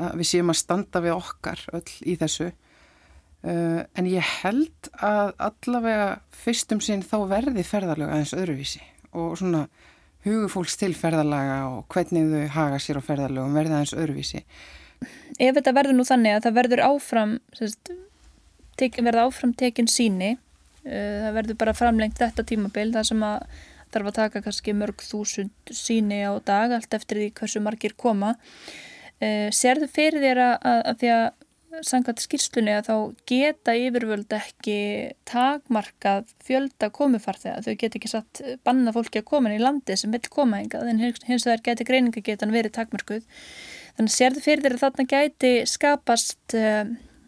að 0.00 0.20
við 0.20 0.30
séum 0.32 0.52
að 0.54 0.60
standa 0.62 1.02
við 1.04 1.16
okkar 1.18 1.66
öll 1.76 1.90
í 2.02 2.16
þessu 2.18 2.50
Uh, 3.44 3.82
en 3.92 4.06
ég 4.08 4.24
held 4.40 4.88
að 5.04 5.34
allavega 5.44 6.06
fyrstum 6.32 6.78
sinn 6.80 7.02
þá 7.04 7.18
verði 7.28 7.60
ferðarlega 7.68 8.14
aðeins 8.14 8.32
öðruvísi 8.32 8.80
og 9.12 9.34
svona 9.36 9.66
hugur 10.24 10.48
fólks 10.48 10.78
til 10.80 10.94
ferðarlega 10.96 11.58
og 11.68 11.82
hvernig 11.92 12.30
þau 12.30 12.54
haga 12.54 12.78
sér 12.80 13.02
á 13.04 13.06
ferðarlegum 13.06 13.58
verði 13.58 13.76
aðeins 13.76 13.92
öðruvísi. 14.00 14.40
Ef 15.36 15.58
þetta 15.58 15.76
verður 15.76 15.98
nú 15.98 16.08
þannig 16.08 16.38
að 16.38 16.46
það 16.46 16.56
verður 16.62 16.84
áfram, 16.86 17.36
sérst, 17.60 17.92
tek, 18.80 18.96
verður 19.02 19.26
áfram 19.26 19.52
tekin 19.60 19.92
síni, 19.92 20.32
uh, 20.88 21.20
það 21.26 21.38
verður 21.42 21.60
bara 21.66 21.76
framlengt 21.76 22.24
þetta 22.24 22.48
tímabil 22.48 22.88
þar 22.96 23.12
sem 23.12 23.28
að 23.28 23.62
þarf 23.92 24.08
að 24.08 24.18
taka 24.22 24.44
kannski 24.48 24.74
mörg 24.74 25.04
þúsund 25.04 25.76
síni 25.84 26.24
á 26.24 26.32
dag 26.40 26.72
allt 26.78 26.96
eftir 26.96 27.20
því 27.20 27.30
hversu 27.36 27.60
margir 27.60 27.92
koma. 27.92 28.38
Uh, 29.20 29.52
Serðu 29.52 29.92
fyrir 29.92 30.24
þér 30.24 30.46
að, 30.48 30.70
að 30.80 31.02
því 31.04 31.16
að 31.20 31.26
sangat 31.86 32.22
skýrslunni 32.22 32.74
að 32.76 32.88
þá 32.88 32.96
geta 33.30 33.74
yfirvöld 33.78 34.34
ekki 34.36 34.76
takmarkað 35.28 36.28
fjölda 36.46 36.90
komufarþega. 36.94 37.62
Þau 37.64 37.74
get 37.80 37.96
ekki 37.98 38.10
satt 38.12 38.42
banna 38.66 38.94
fólki 38.94 39.22
að 39.22 39.28
koma 39.32 39.54
í 39.54 39.60
landi 39.62 39.96
sem 39.98 40.14
vil 40.14 40.22
koma 40.30 40.60
engað 40.62 40.92
en 40.92 41.02
hins 41.02 41.46
vegar 41.48 41.64
geti 41.66 41.88
greiningagetan 41.88 42.54
verið 42.54 42.76
takmarkuð. 42.78 43.26
Þannig 43.96 44.12
að 44.12 44.18
sérðu 44.18 44.44
fyrir 44.44 44.64
þeirra 44.66 44.82
þarna 44.84 45.08
gæti 45.10 45.52
skapast 45.70 46.56
uh, 46.58 46.84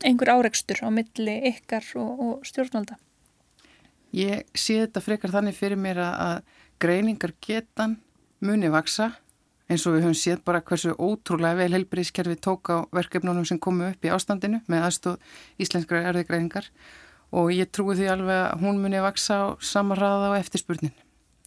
einhver 0.07 0.33
áreikstur 0.37 0.83
á 0.83 0.89
milli 0.95 1.37
ykkar 1.53 1.87
og, 1.99 2.23
og 2.23 2.49
stjórnvalda. 2.49 2.99
Ég 4.17 4.47
sé 4.57 4.81
þetta 4.85 5.03
frekar 5.05 5.35
þannig 5.35 5.57
fyrir 5.59 5.81
mér 5.81 6.01
að 6.07 6.43
greiningargetan 6.83 7.99
muni 8.45 8.71
vaksa 8.73 9.13
eins 9.67 9.87
og 9.87 9.97
við 9.97 10.05
höfum 10.07 10.19
séð 10.19 10.43
bara 10.47 10.63
hversu 10.63 10.95
ótrúlega 10.95 11.59
vel 11.59 11.73
helbriðskerfi 11.75 12.37
tók 12.43 12.71
á 12.71 12.77
verkefnunum 12.95 13.47
sem 13.49 13.59
komu 13.59 13.89
upp 13.91 14.07
í 14.07 14.13
ástandinu 14.15 14.61
með 14.71 14.87
aðstóð 14.87 15.17
íslenskra 15.63 16.05
erðigræðingar 16.13 16.71
og 17.35 17.51
ég 17.55 17.73
trúi 17.75 17.97
því 17.99 18.11
alveg 18.13 18.43
að 18.45 18.63
hún 18.63 18.79
muni 18.83 19.01
að 19.01 19.09
vaksa 19.09 19.41
á 19.43 19.47
samarraða 19.59 20.31
á 20.31 20.39
eftirspurnin. 20.39 20.95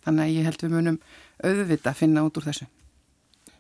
Þannig 0.04 0.26
að 0.26 0.36
ég 0.36 0.48
held 0.50 0.64
við 0.66 0.76
munum 0.76 1.00
auðvita 1.44 1.94
að 1.94 2.00
finna 2.02 2.26
út 2.28 2.40
úr 2.40 2.50
þessu. 2.50 2.68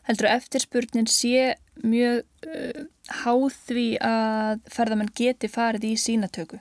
Heldur 0.10 0.30
eftirspurnin 0.32 1.08
sé 1.08 1.54
mjög 1.86 2.24
uh, 2.50 2.86
háð 3.24 3.60
því 3.67 3.86
að 4.04 4.63
ferðamann 4.74 5.13
geti 5.15 5.50
farið 5.52 5.91
í 5.91 5.93
sínatöku? 6.02 6.60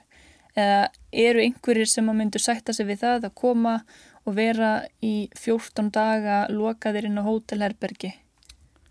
Eða 0.57 0.87
eru 1.11 1.43
einhverjir 1.43 1.89
sem 1.89 2.07
að 2.11 2.19
myndu 2.19 2.41
sætta 2.41 2.75
sig 2.75 2.87
við 2.89 3.03
það 3.03 3.27
að 3.29 3.35
koma 3.41 3.79
og 4.25 4.35
vera 4.37 4.73
í 5.05 5.29
14 5.37 5.91
daga 5.95 6.41
lokaðir 6.51 7.09
inn 7.09 7.21
á 7.21 7.23
hótelherbergi? 7.23 8.13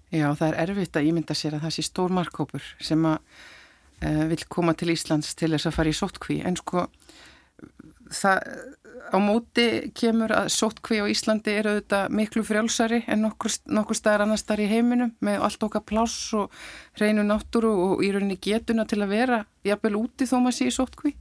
Já, 0.09 0.31
það 0.33 0.49
er 0.49 0.59
erfitt 0.65 0.97
að 0.97 1.11
ímynda 1.11 1.37
sér 1.37 1.59
að 1.59 1.67
það 1.67 1.77
sé 1.77 1.85
stór 1.85 2.15
markkópur 2.17 2.65
sem 2.81 3.05
að 3.05 3.19
uh, 3.19 4.25
vil 4.31 4.43
koma 4.49 4.75
til 4.79 4.95
Íslands 4.95 5.35
til 5.37 5.53
þess 5.53 5.69
að 5.69 5.77
fara 5.77 5.93
í 5.93 5.99
sóttkví 5.99 6.41
en 6.49 6.57
sko 6.57 6.87
það 8.09 8.41
á 9.09 9.19
móti 9.21 9.67
kemur 9.97 10.33
að 10.35 10.51
sóttkví 10.53 11.01
á 11.01 11.07
Íslandi 11.09 11.55
eru 11.61 11.75
auðvitað 11.75 12.15
miklu 12.19 12.45
frjálsari 12.45 13.03
en 13.09 13.23
nokkur, 13.25 13.53
nokkur 13.73 13.97
staðar 13.97 14.27
annar 14.27 14.41
staðar 14.41 14.65
í 14.65 14.71
heiminum 14.73 15.13
með 15.25 15.45
allt 15.47 15.65
okkar 15.69 15.85
pláss 15.89 16.33
og 16.37 16.53
reynu 17.01 17.25
náttúru 17.27 17.71
og 17.73 18.05
í 18.05 18.11
rauninni 18.13 18.39
getuna 18.41 18.87
til 18.89 19.01
að 19.03 19.15
vera 19.15 19.39
jafnvel 19.67 19.97
úti 20.03 20.29
þó 20.29 20.39
maður 20.41 20.59
sé 20.59 20.69
í 20.69 20.75
sóttkví. 20.77 21.15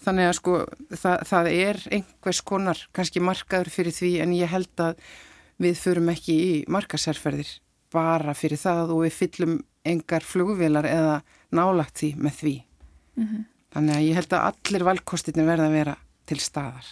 Þannig 0.00 0.30
að 0.30 0.36
sko 0.38 0.54
það, 0.96 1.16
það 1.28 1.50
er 1.52 1.80
einhvers 1.92 2.40
konar 2.48 2.78
kannski 2.96 3.20
markaður 3.20 3.72
fyrir 3.74 3.96
því 3.96 4.12
en 4.24 4.32
ég 4.36 4.52
held 4.52 4.80
að 4.80 5.02
við 5.60 5.82
förum 5.82 6.08
ekki 6.12 6.36
í 6.40 6.52
markasærferðir 6.72 7.50
bara 7.92 8.32
fyrir 8.38 8.60
það 8.60 8.94
og 8.94 9.02
við 9.04 9.16
fyllum 9.18 9.58
engar 9.84 10.24
flugvilar 10.24 10.88
eða 10.88 11.20
nálagt 11.56 12.00
því 12.00 12.14
með 12.16 12.38
því. 12.38 12.54
Mm 13.16 13.26
-hmm. 13.26 13.44
Þannig 13.74 13.96
að 13.96 14.06
ég 14.06 14.18
held 14.18 14.32
að 14.32 14.46
allir 14.50 14.84
valkostinni 14.88 15.46
verða 15.46 15.68
að 15.68 15.76
vera 15.78 15.96
til 16.26 16.40
staðar. 16.40 16.86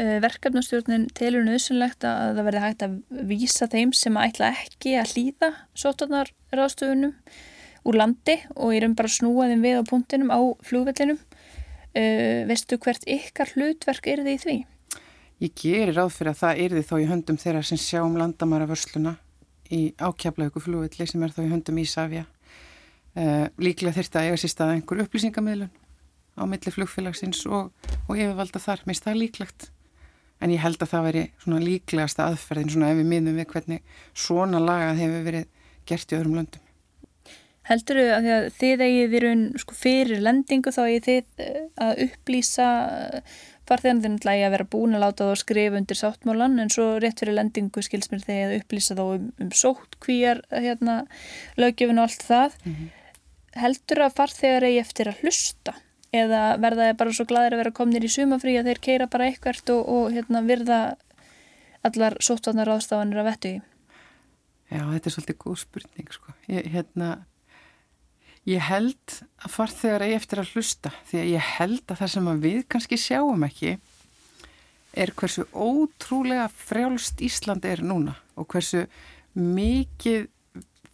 Eh, 0.00 0.18
verkefnastjórnin 0.24 1.10
telur 1.14 1.44
nöðsynlegt 1.44 2.04
að 2.08 2.36
það 2.36 2.46
verði 2.48 2.60
hægt 2.64 2.84
að 2.86 2.94
vísa 3.28 3.68
þeim 3.68 3.92
sem 3.92 4.16
ætla 4.16 4.52
ekki 4.56 4.96
að 4.96 5.12
hlýða 5.12 5.50
sótarnar 5.76 6.32
ráðstöfunum 6.52 7.12
úr 7.84 7.98
landi 7.98 8.38
og 8.56 8.72
ég 8.72 8.80
er 8.80 8.88
um 8.88 8.94
bara 8.96 9.10
að 9.10 9.18
snúa 9.18 9.48
þeim 9.50 9.66
við 9.66 9.78
á 9.78 9.82
punktinum 9.90 10.32
á 10.32 10.40
flugvellinum. 10.64 11.18
Uh, 11.92 12.44
veistu 12.48 12.78
hvert 12.80 13.04
ykkar 13.10 13.52
hlutverk 13.52 14.06
er 14.08 14.22
þið 14.24 14.32
í 14.32 14.40
því? 14.44 14.56
Ég 15.42 15.54
gerir 15.58 15.96
ráð 15.98 16.14
fyrir 16.14 16.32
að 16.32 16.40
það 16.40 16.62
er 16.64 16.76
þið 16.76 16.88
þó 16.88 16.94
í 16.96 17.08
höndum 17.10 17.40
þeirra 17.42 17.62
sem 17.66 17.80
sjá 17.80 18.00
um 18.00 18.16
landamæra 18.16 18.68
vörsluna 18.70 19.16
í 19.72 19.82
ákjaflaugu 20.00 20.62
flugvelli 20.62 21.08
sem 21.08 21.26
er 21.26 21.34
þó 21.34 21.42
í 21.44 21.50
höndum 21.50 21.80
Ísafja. 21.82 22.24
Uh, 23.12 23.46
líklega 23.60 23.98
þurft 23.98 24.16
að 24.16 24.30
eiga 24.30 24.40
sér 24.40 24.54
stað 24.54 24.74
einhver 24.78 25.04
upplýsingamilun 25.04 25.72
á 26.32 26.42
milli 26.48 26.72
flugfélagsins 26.72 27.44
og, 27.44 27.68
og 28.08 28.16
yfirvalda 28.16 28.62
þar, 28.62 28.86
minnst 28.88 29.04
það 29.04 29.20
líklegt 29.20 29.68
en 30.42 30.50
ég 30.50 30.62
held 30.62 30.80
að 30.82 30.94
það 30.94 31.06
veri 31.06 31.22
svona 31.42 31.62
líklegasta 31.62 32.26
aðferðin 32.26 32.72
svona 32.72 32.90
ef 32.90 32.98
við 32.98 33.10
miðum 33.12 33.38
við 33.38 33.48
hvernig 33.52 33.98
svona 34.16 34.62
lagað 34.62 35.02
hefur 35.02 35.26
verið 35.28 35.50
gert 35.88 36.14
í 36.14 36.18
öðrum 36.18 36.38
löndum 36.40 36.71
Heldur 37.68 38.00
þau 38.00 38.08
að, 38.16 38.28
að 38.34 38.46
þið 38.58 38.84
eigið 38.86 39.16
í 39.16 39.22
raun 39.22 39.42
sko, 39.62 39.76
fyrir 39.78 40.22
lendingu 40.24 40.72
þá 40.74 40.82
eigið 40.82 41.04
þið 41.08 41.44
eh, 41.44 41.60
að 41.86 42.00
upplýsa 42.08 42.70
eh, 42.90 43.36
farþegarnir 43.70 44.18
til 44.22 44.32
að 44.32 44.54
vera 44.56 44.66
búin 44.72 44.96
að 44.98 45.04
láta 45.04 45.28
þá 45.28 45.42
skrifa 45.44 45.78
undir 45.78 45.98
sáttmálan 45.98 46.58
en 46.58 46.72
svo 46.74 46.88
rétt 47.02 47.22
fyrir 47.22 47.38
lendingu 47.38 47.84
skils 47.86 48.10
mér 48.10 48.24
þegar 48.26 48.50
að 48.50 48.56
upplýsa 48.58 48.98
þá 48.98 49.04
um, 49.04 49.30
um 49.44 49.54
sótt 49.54 49.96
kvíjar 50.02 50.42
hérna, 50.50 51.04
lögjöfun 51.60 52.02
og 52.02 52.10
allt 52.10 52.26
það 52.26 52.58
mm 52.64 52.74
-hmm. 52.74 52.90
heldur 53.62 54.04
að 54.08 54.18
farþegar 54.18 54.68
eigi 54.68 54.82
eftir 54.82 55.12
að 55.12 55.22
hlusta 55.22 55.76
eða 56.12 56.42
verða 56.60 56.90
þeir 56.90 56.98
bara 57.00 57.14
svo 57.16 57.24
gladir 57.28 57.54
að 57.56 57.62
vera 57.62 57.76
komnir 57.78 58.04
í 58.04 58.10
sumafrí 58.12 58.58
að 58.58 58.68
þeir 58.68 58.80
keira 58.86 59.06
bara 59.06 59.30
eitthvert 59.30 59.70
og, 59.70 59.88
og 59.88 60.12
hérna, 60.12 60.42
virða 60.44 60.80
allar 61.86 62.16
sóttvarnar 62.20 62.70
ástafanir 62.74 63.22
að 63.22 63.28
vettu 63.30 63.52
í? 63.56 63.60
Já, 64.72 64.82
þetta 64.88 65.08
er 65.08 65.14
svolítið 65.16 65.38
góð 65.42 65.56
spurning 65.60 66.12
sko. 66.14 66.34
Ég, 66.48 66.68
hérna, 66.72 67.08
ég 68.48 68.62
held 68.66 69.16
að 69.42 69.54
farþegar 69.56 70.04
eigi 70.06 70.18
eftir 70.18 70.42
að 70.42 70.52
hlusta 70.56 70.92
því 71.10 71.20
að 71.22 71.32
ég 71.32 71.48
held 71.58 71.82
að 71.86 72.02
það 72.02 72.12
sem 72.14 72.30
við 72.42 72.60
kannski 72.74 72.98
sjáum 72.98 73.46
ekki 73.46 73.76
er 74.92 75.12
hversu 75.16 75.46
ótrúlega 75.54 76.48
frjálst 76.52 77.22
Ísland 77.24 77.64
er 77.64 77.84
núna 77.86 78.16
og 78.36 78.48
hversu 78.52 78.84
mikið 79.38 80.26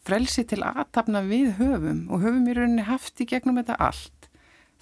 frelsi 0.06 0.44
til 0.48 0.60
aðtapna 0.64 1.24
við 1.26 1.56
höfum 1.58 2.04
og 2.12 2.22
höfum 2.22 2.46
í 2.48 2.54
rauninni 2.56 2.86
haft 2.86 3.20
í 3.20 3.26
gegnum 3.28 3.58
þetta 3.60 3.80
allt 3.88 4.28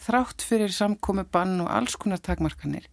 þrátt 0.02 0.44
fyrir 0.44 0.74
samkomi 0.74 1.24
bann 1.33 1.57
og 1.64 1.70
alls 1.72 1.96
konar 1.98 2.20
takmarkanir 2.22 2.90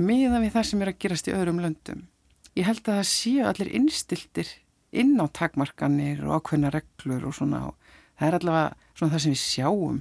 miða 0.00 0.40
við 0.40 0.54
það 0.56 0.66
sem 0.70 0.82
er 0.82 0.92
að 0.92 1.00
gerast 1.04 1.28
í 1.28 1.34
öðrum 1.36 1.60
löndum. 1.62 2.04
Ég 2.56 2.66
held 2.66 2.82
að 2.86 3.00
það 3.00 3.08
séu 3.10 3.46
allir 3.46 3.72
innstiltir 3.76 4.50
inn 4.90 5.14
á 5.20 5.26
takmarkanir 5.30 6.22
og 6.26 6.40
ákveðna 6.40 6.72
reglur 6.74 7.28
og 7.28 7.36
svona 7.36 7.62
og 7.68 7.79
það 8.20 8.28
er 8.28 8.38
allavega 8.38 8.92
svona 8.98 9.14
það 9.14 9.24
sem 9.24 9.34
við 9.34 9.42
sjáum 9.42 9.98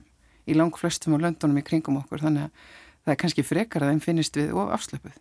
í 0.49 0.57
lang 0.57 0.77
flestum 0.77 1.15
á 1.15 1.23
löndunum 1.23 1.61
í 1.61 1.65
kringum 1.65 1.99
okkur 2.01 2.23
þannig 2.25 2.47
að 2.47 2.69
það 3.05 3.15
er 3.15 3.19
kannski 3.23 3.45
frekar 3.47 3.85
að 3.85 3.93
þeim 3.93 4.05
finnist 4.05 4.39
við 4.39 4.53
og 4.53 4.71
afslöpuð. 4.75 5.17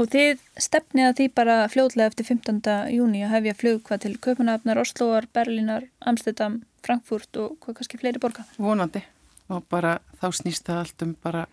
Og 0.00 0.08
þið 0.08 0.40
stefnið 0.56 1.06
að 1.10 1.16
því 1.18 1.26
bara 1.36 1.56
fljóðlega 1.68 2.12
eftir 2.12 2.28
15. 2.30 2.60
júni 2.94 3.20
að 3.26 3.34
hefja 3.34 3.56
flug 3.58 3.82
hvað 3.84 4.04
til 4.06 4.14
Köpunafnar, 4.24 4.80
Osloar, 4.80 5.26
Berlínar, 5.36 5.84
Amsterdam, 6.00 6.62
Frankfurt 6.86 7.36
og 7.36 7.58
hvað 7.60 7.80
kannski 7.80 8.00
fleiri 8.00 8.22
borga? 8.22 8.46
Vonandi 8.56 9.02
og 9.50 9.66
bara 9.68 9.98
þá 10.20 10.28
snýst 10.38 10.68
það 10.68 10.82
allt 10.84 11.04
um 11.04 11.14
bara 11.22 11.44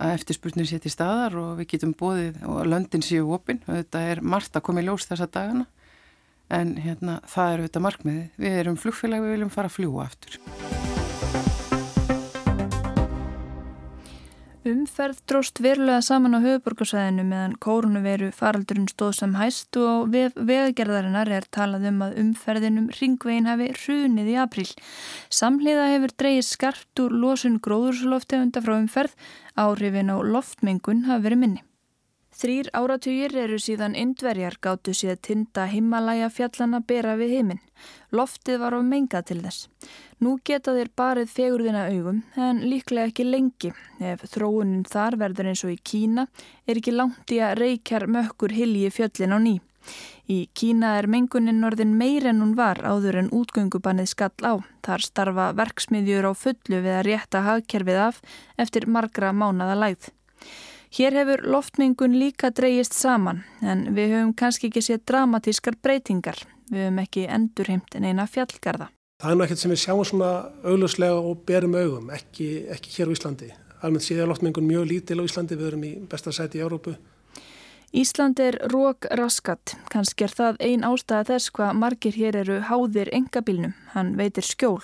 að 0.00 0.16
eftirspurnir 0.16 0.68
séti 0.68 0.90
staðar 0.90 1.36
og 1.38 1.50
við 1.60 1.74
getum 1.74 1.94
bóðið 1.98 2.40
og 2.50 2.64
löndin 2.66 3.04
séu 3.04 3.26
opinn 3.34 3.60
og 3.66 3.76
þetta 3.76 4.02
er 4.10 4.22
margt 4.24 4.56
að 4.56 4.64
koma 4.66 4.82
í 4.82 4.88
ljós 4.88 5.06
þessa 5.10 5.28
dagana 5.30 5.66
en 6.54 6.76
hérna 6.84 7.20
það 7.30 7.52
er 7.52 7.66
þetta 7.66 7.84
markmiði. 7.88 8.24
Við 8.40 8.58
erum 8.62 8.80
flugfélag, 8.80 9.24
við 9.24 9.36
viljum 9.38 9.54
fara 9.54 9.70
að 9.70 9.78
fljúa 9.78 10.08
aftur. 10.08 10.40
Umferð 14.64 15.18
dróst 15.28 15.58
verulega 15.60 16.00
saman 16.00 16.38
á 16.38 16.40
höfuborgarsæðinu 16.40 17.26
meðan 17.28 17.56
kórunveru 17.60 18.30
faraldurinn 18.32 18.86
stóð 18.88 19.10
sem 19.18 19.34
hæst 19.36 19.76
og 19.76 20.08
veðgerðarinnar 20.14 21.28
er 21.36 21.44
talað 21.52 21.84
um 21.90 22.00
að 22.06 22.16
umferðinum 22.22 22.86
ringvegin 22.96 23.50
hafi 23.50 23.68
hrunið 23.82 24.32
í 24.32 24.38
april. 24.40 24.66
Samhliða 25.28 25.90
hefur 25.92 26.16
dreyið 26.16 26.48
skarpt 26.48 27.04
úr 27.04 27.12
losun 27.26 27.60
gróðursloftegunda 27.60 28.64
frá 28.64 28.78
umferð, 28.78 29.12
áhrifin 29.52 30.08
á 30.08 30.16
loftmengun 30.24 31.04
hafi 31.10 31.28
verið 31.28 31.44
minni. 31.44 31.64
Þrýr 32.34 32.66
áratugir 32.74 33.30
eru 33.38 33.60
síðan 33.62 33.92
indverjar 33.94 34.56
gáttu 34.62 34.90
síðan 34.96 35.20
tinda 35.22 35.68
Himalaya 35.70 36.26
fjallana 36.34 36.80
bera 36.82 37.12
við 37.14 37.36
heiminn. 37.36 37.60
Loftið 38.10 38.58
var 38.58 38.74
á 38.74 38.82
menga 38.82 39.20
til 39.22 39.38
þess. 39.44 39.68
Nú 40.18 40.32
geta 40.42 40.74
þeir 40.74 40.90
barið 40.98 41.30
fegurðina 41.30 41.84
augum 41.92 42.24
en 42.34 42.64
líklega 42.66 43.12
ekki 43.12 43.28
lengi. 43.28 43.70
Ef 44.02 44.26
þróunin 44.34 44.82
þar 44.90 45.18
verður 45.20 45.52
eins 45.52 45.62
og 45.62 45.76
í 45.76 45.78
Kína 45.78 46.26
er 46.66 46.82
ekki 46.82 46.96
langt 46.96 47.30
í 47.30 47.38
að 47.38 47.60
reykjar 47.60 48.08
mökkur 48.10 48.56
hilji 48.56 48.90
fjöllin 48.90 49.36
á 49.36 49.38
ný. 49.38 49.54
Í 50.26 50.48
Kína 50.58 50.96
er 50.98 51.06
mengunin 51.06 51.62
norðin 51.62 51.94
meir 51.94 52.26
en 52.26 52.42
hún 52.42 52.56
var 52.58 52.82
áður 52.82 53.20
en 53.22 53.32
útgöngubannið 53.36 54.10
skall 54.10 54.42
á. 54.42 54.58
Þar 54.82 55.06
starfa 55.06 55.48
verksmiðjur 55.54 56.26
á 56.26 56.32
fullu 56.34 56.82
við 56.82 56.94
að 56.98 57.06
rétta 57.12 57.46
hagkerfið 57.46 58.04
af 58.10 58.22
eftir 58.58 58.90
margra 58.90 59.30
mánada 59.30 59.78
lægð. 59.78 60.10
Hér 60.94 61.12
hefur 61.18 61.40
loftmengun 61.50 62.12
líka 62.14 62.52
dreyist 62.54 62.92
saman 62.94 63.40
en 63.66 63.80
við 63.96 64.12
höfum 64.14 64.34
kannski 64.38 64.68
ekki 64.68 64.82
séð 64.84 65.00
dramatískar 65.10 65.74
breytingar. 65.82 66.38
Við 66.70 66.84
höfum 66.84 67.00
ekki 67.02 67.24
endurheimt 67.34 67.96
en 67.98 68.06
eina 68.06 68.28
fjallgarða. 68.30 68.86
Það 69.18 69.32
er 69.32 69.40
nú 69.40 69.44
ekkert 69.44 69.62
sem 69.64 69.74
við 69.74 69.80
sjáum 69.82 70.04
svona 70.06 70.28
augljóslega 70.62 71.16
og 71.18 71.42
berum 71.48 71.74
augum, 71.74 72.12
ekki, 72.14 72.46
ekki 72.76 72.94
hér 72.94 73.10
á 73.10 73.14
Íslandi. 73.16 73.50
Almennt 73.82 74.06
séð 74.06 74.22
er 74.22 74.30
loftmengun 74.30 74.70
mjög 74.70 74.86
lítil 74.92 75.18
á 75.18 75.26
Íslandi, 75.26 75.58
við 75.58 75.72
höfum 75.72 75.88
í 75.88 75.92
besta 76.14 76.30
sæti 76.30 76.62
í 76.62 76.64
Európu. 76.68 76.94
Ísland 77.90 78.38
er 78.42 78.60
rók 78.70 79.10
raskat, 79.18 79.74
kannski 79.90 80.28
er 80.28 80.38
það 80.38 80.62
ein 80.62 80.86
ástæða 80.86 81.26
þess 81.32 81.50
hvað 81.58 81.76
margir 81.82 82.14
hér 82.14 82.38
eru 82.44 82.62
háðir 82.70 83.10
engabilnum, 83.10 83.74
hann 83.98 84.14
veitir 84.18 84.46
skjól. 84.46 84.82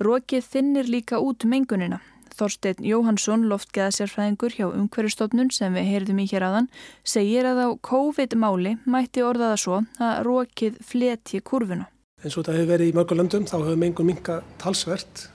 Rókið 0.00 0.48
þinnir 0.52 0.88
líka 0.88 1.20
út 1.20 1.44
mengunina, 1.44 2.00
Þorstein 2.36 2.82
Jóhansson, 2.84 3.46
loftgeðasérfræðingur 3.50 4.54
hjá 4.56 4.66
umhverjastofnun 4.68 5.50
sem 5.54 5.74
við 5.76 5.88
heyrðum 5.90 6.22
í 6.22 6.26
hér 6.30 6.46
aðan, 6.48 6.68
segir 7.06 7.48
að 7.48 7.62
á 7.64 7.68
COVID-máli 7.88 8.76
mætti 8.84 9.24
orðaða 9.24 9.60
svo 9.62 9.78
að 10.02 10.20
rókið 10.28 10.80
fleti 10.84 11.40
kurvuna. 11.40 11.88
En 12.22 12.32
svo 12.32 12.42
þetta 12.42 12.56
hefur 12.56 12.70
verið 12.72 12.90
í 12.90 12.96
mörgur 12.96 13.20
löndum, 13.20 13.46
þá 13.48 13.56
hefur 13.58 13.80
mengun 13.80 14.10
minka 14.10 14.40
talsvert, 14.62 15.28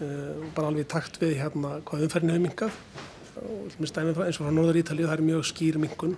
uh, 0.00 0.44
bara 0.56 0.70
alveg 0.70 0.88
takt 0.90 1.18
við 1.22 1.36
hérna 1.40 1.80
hvað 1.86 2.06
umferðin 2.06 2.34
hefur 2.34 2.46
minkað. 2.48 2.78
eins 3.76 4.40
og 4.40 4.46
frá 4.46 4.52
Norður 4.52 4.80
Ítalið, 4.82 5.08
það 5.10 5.16
er 5.18 5.26
mjög 5.30 5.48
skýr 5.50 5.80
minkun. 5.82 6.14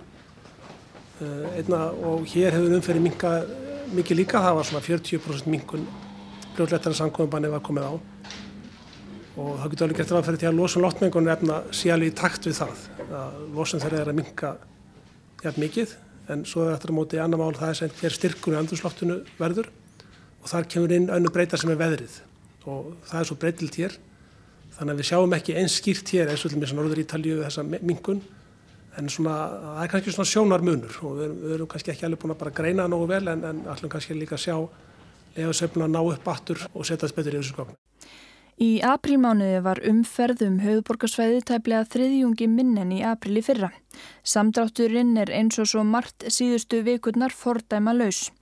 Uh, 1.19 1.49
einna, 1.57 1.89
og 2.05 2.29
hér 2.31 2.53
hefur 2.55 2.77
umferðin 2.77 3.09
minkað 3.09 3.49
mikið 3.97 4.21
líka, 4.21 4.43
það 4.43 4.59
var 4.59 4.69
svona 4.69 4.85
40% 4.85 5.49
minkun 5.49 5.89
bljóðlettara 6.59 6.97
samkominbanni 6.97 7.51
var 7.53 7.61
komið 7.63 7.85
á 7.87 7.93
og 9.39 9.59
það 9.59 9.71
getur 9.71 9.87
alveg 9.87 9.99
gert 9.99 10.13
ráðferði 10.15 10.41
til 10.41 10.49
að 10.49 10.59
losun 10.59 10.83
loftmengun 10.83 11.31
efna 11.31 11.59
sé 11.75 11.91
alveg 11.93 12.11
í 12.11 12.15
takt 12.19 12.47
við 12.49 12.57
það 12.59 12.85
að 13.19 13.37
losun 13.55 13.83
þeirra 13.83 14.01
er 14.03 14.11
að 14.11 14.17
minka 14.19 14.53
jæfn 15.43 15.63
mikið 15.63 15.95
en 16.33 16.43
svo 16.45 16.65
er 16.65 16.75
þetta 16.75 16.91
á 16.91 16.97
móti 16.99 17.21
annar 17.23 17.41
mál 17.41 17.55
það 17.57 17.71
er 17.71 17.79
sem 17.79 17.93
hver 18.01 18.15
styrkur 18.15 18.55
í 18.55 18.59
andrusloftinu 18.59 19.19
verður 19.39 19.69
og 20.39 20.51
þar 20.51 20.67
kemur 20.73 20.95
inn 20.95 21.07
önnu 21.13 21.31
breyta 21.33 21.59
sem 21.59 21.71
er 21.73 21.79
veðrið 21.79 22.19
og 22.69 22.91
það 23.07 23.21
er 23.21 23.29
svo 23.29 23.39
breytilt 23.39 23.79
hér 23.79 23.95
þannig 24.75 24.93
að 24.93 25.01
við 25.01 25.09
sjáum 25.09 25.37
ekki 25.39 25.55
eins 25.61 25.79
skýrt 25.79 26.13
hér 26.15 26.33
eins 26.33 26.45
og 26.45 26.53
og 26.53 26.61
með 26.61 26.75
Norður 26.77 27.03
Ítalju 27.05 27.39
þessa 27.45 27.65
mingun 27.79 28.21
en 28.99 29.09
svona, 29.11 29.35
það 29.63 29.83
er 29.83 29.91
kannski 29.93 30.13
svona 30.15 30.31
sjónarmunur 30.33 31.01
og 31.07 31.17
við 31.19 31.35
við 31.43 31.55
erum 31.57 31.71
kannski 31.71 31.93
ekki 31.93 32.07
alveg 32.07 32.21
búin 32.23 32.35
að 32.35 32.41
bara 32.43 32.55
greina 32.59 32.85
það 32.85 32.93
nógu 32.95 33.09
vel 33.11 33.25
en, 33.31 33.43
en 33.51 33.61
allum 33.71 33.91
kannski 33.91 34.17
líka 34.17 34.35
að 34.35 34.45
sjá 34.45 34.55
legasöfna 35.37 35.87
ná 35.87 36.01
upp 36.01 36.27
aftur 36.33 36.65
og 36.73 36.85
setja 36.85 37.05
þess 37.05 37.15
betur 37.15 37.37
í 37.37 37.39
þessu 37.39 37.55
skokna. 37.55 37.77
Í 38.59 38.81
aprílmánuði 38.83 39.61
var 39.63 39.79
umferð 39.87 40.41
um 40.43 40.57
höfuborgarsvæði 40.59 41.45
tæplega 41.47 41.85
þriðjungi 41.93 42.47
minnen 42.51 42.89
í 42.91 42.97
apríli 43.07 43.39
fyrra. 43.45 43.69
Samdrátturinn 44.27 45.13
er 45.21 45.31
eins 45.31 45.61
og 45.63 45.69
svo 45.71 45.85
margt 45.87 46.25
síðustu 46.27 46.81
vikurnar 46.83 47.31
fordæma 47.31 47.93
laus. 47.95 48.33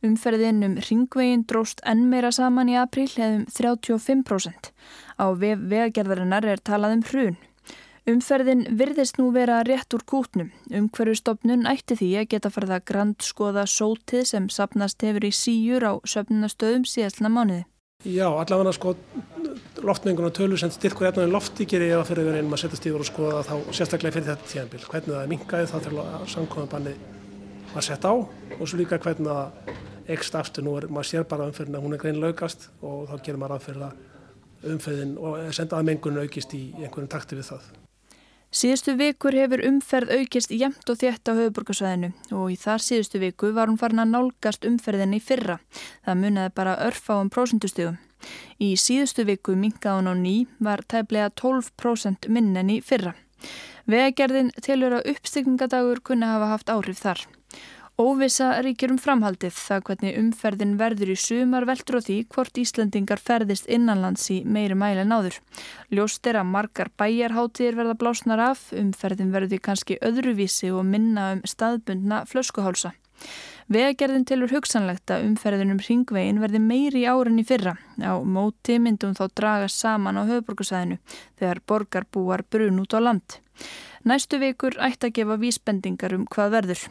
Umferðin 0.00 0.64
um 0.64 0.78
ringvegin 0.80 1.44
dróst 1.44 1.84
enn 1.84 2.06
meira 2.08 2.32
saman 2.32 2.72
í 2.72 2.78
apríl 2.80 3.10
hefðum 3.18 3.44
35%. 3.52 4.72
Á 5.20 5.26
vegagerðarinnar 5.36 6.48
er 6.54 6.64
talað 6.64 6.96
um 6.96 7.04
hrun. 7.12 7.38
Umferðin 8.08 8.64
virðist 8.80 9.20
nú 9.20 9.28
vera 9.36 9.60
rétt 9.66 9.92
úr 9.92 10.08
kútnum. 10.08 10.52
Umhverju 10.72 11.20
stopnun 11.20 11.68
ætti 11.68 12.00
því 12.00 12.12
að 12.22 12.28
geta 12.32 12.54
farið 12.54 12.78
að 12.78 12.88
grandskoða 12.94 13.68
sótið 13.68 14.28
sem 14.32 14.48
sapnast 14.48 15.04
hefur 15.04 15.28
í 15.28 15.36
síjur 15.36 15.84
á 15.84 15.92
söfnunastöðum 16.08 16.88
síðastlega 16.88 17.36
mánuði. 17.36 17.64
Já, 18.04 18.28
allavega 18.28 18.72
sko 18.76 18.92
loftmengun 19.84 20.28
og 20.28 20.34
tölur 20.36 20.60
sem 20.60 20.70
styrkur 20.72 21.10
efnaðin 21.10 21.34
lofti 21.34 21.66
gerir 21.68 21.92
ég 21.92 22.00
að 22.00 22.08
fyrir 22.10 22.22
einhvern 22.22 22.38
veginn 22.38 22.50
maður 22.50 22.62
setjast 22.64 22.88
yfir 22.88 23.02
og 23.02 23.08
skoða 23.08 23.42
þá 23.46 23.54
sérstaklega 23.76 24.16
fyrir 24.16 24.28
þetta 24.30 24.50
tíðanbíl. 24.52 24.82
Hvernig 24.90 25.12
það 25.12 25.22
er 25.22 25.30
mingaðið 25.32 25.72
þá 25.72 25.78
til 25.86 25.94
að 26.02 26.26
samkvæmbanni 26.32 26.94
var 27.74 27.86
sett 27.86 28.06
á 28.08 28.12
og 28.14 28.64
svo 28.64 28.80
líka 28.80 29.00
hvernig 29.02 29.32
það 29.32 30.12
ekst 30.16 30.38
aftur. 30.38 30.66
Nú 30.66 30.76
er 30.80 30.88
maður 30.88 31.10
sér 31.10 31.26
bara 31.28 31.48
umferðin 31.50 31.78
að 31.78 31.86
hún 31.86 31.96
er 31.96 32.04
greinlaugast 32.04 32.68
og 32.80 33.08
þá 33.10 33.16
gerir 33.22 33.42
maður 33.42 33.58
aðferða 33.58 33.90
umferðin 34.76 35.18
og 35.20 35.50
senda 35.56 35.80
að 35.80 35.90
mengun 35.90 36.22
aukist 36.22 36.54
í 36.56 36.62
einhvern 36.80 37.10
takti 37.10 37.38
við 37.38 37.50
það. 37.52 37.66
Síðustu 38.56 38.94
vikur 38.96 39.34
hefur 39.36 39.60
umferð 39.68 40.14
aukist 40.16 40.52
jæmt 40.54 40.88
og 40.88 41.00
þétt 41.00 41.28
á 41.28 41.32
höfuborgarsvæðinu 41.36 42.12
og 42.38 42.52
í 42.54 42.56
þar 42.56 42.80
síðustu 42.80 43.20
viku 43.20 43.50
var 43.52 43.68
hún 43.68 43.76
farin 43.80 44.00
að 44.00 44.14
nálgast 44.14 44.64
umferðinni 44.64 45.18
fyrra. 45.20 45.58
Það 46.06 46.20
muniði 46.22 46.54
bara 46.56 46.78
örfa 46.86 47.18
um 47.20 47.28
prósendustugum. 47.28 47.98
Í 48.62 48.74
síðustu 48.80 49.26
viku 49.28 49.56
mingaði 49.56 50.00
hún 50.00 50.10
á 50.10 50.14
ný 50.16 50.36
var 50.58 50.84
tæplega 50.88 51.30
12% 51.42 52.28
minn 52.32 52.56
enn 52.56 52.74
í 52.76 52.82
fyrra. 52.84 53.14
Vegagerðin 53.86 54.50
tilur 54.64 54.98
að 54.98 55.12
uppstikningadagur 55.12 56.02
kunni 56.02 56.26
hafa 56.26 56.52
haft 56.54 56.72
áhrif 56.72 57.02
þar. 57.04 57.26
Óvisa 57.96 58.50
ríkjur 58.60 58.92
um 58.92 58.98
framhaldið 59.00 59.54
það 59.56 59.84
hvernig 59.86 60.16
umferðin 60.20 60.74
verður 60.76 61.12
í 61.14 61.16
sumar 61.16 61.64
veldur 61.64 61.96
og 61.96 62.02
því 62.04 62.16
hvort 62.34 62.58
Íslandingar 62.60 63.22
ferðist 63.24 63.70
innanlands 63.72 64.26
í 64.34 64.42
meiri 64.44 64.76
mæli 64.76 65.00
en 65.00 65.14
áður. 65.16 65.38
Ljóst 65.88 66.28
er 66.28 66.36
að 66.36 66.50
margar 66.50 66.90
bæjarháttir 67.00 67.78
verða 67.78 67.96
blásnar 67.96 68.42
af, 68.50 68.66
umferðin 68.76 69.32
verður 69.32 69.62
kannski 69.64 69.96
öðruvísi 70.04 70.68
og 70.76 70.84
minna 70.84 71.30
um 71.38 71.40
staðbundna 71.48 72.26
flöskuhálsa. 72.28 72.92
Vegagerðin 73.66 74.22
tilur 74.28 74.52
hugsanlegt 74.54 75.10
að 75.10 75.24
umferðin 75.26 75.72
um 75.74 75.80
ringvegin 75.82 76.38
verði 76.38 76.60
meiri 76.62 77.02
í 77.02 77.44
fyrra. 77.46 77.74
Á 77.98 78.14
móti 78.22 78.78
myndum 78.78 79.16
þá 79.18 79.26
draga 79.34 79.68
saman 79.68 80.18
á 80.18 80.22
höfuborgarsæðinu 80.22 80.98
þegar 81.38 81.62
borgarbúar 81.66 82.44
brun 82.46 82.78
út 82.78 82.94
á 82.94 83.02
land. 83.02 83.40
Næstu 84.04 84.38
vikur 84.38 84.78
ætti 84.78 85.08
að 85.08 85.16
gefa 85.18 85.36
vísbendingar 85.42 86.14
um 86.14 86.26
hvað 86.30 86.52
verður. 86.54 86.84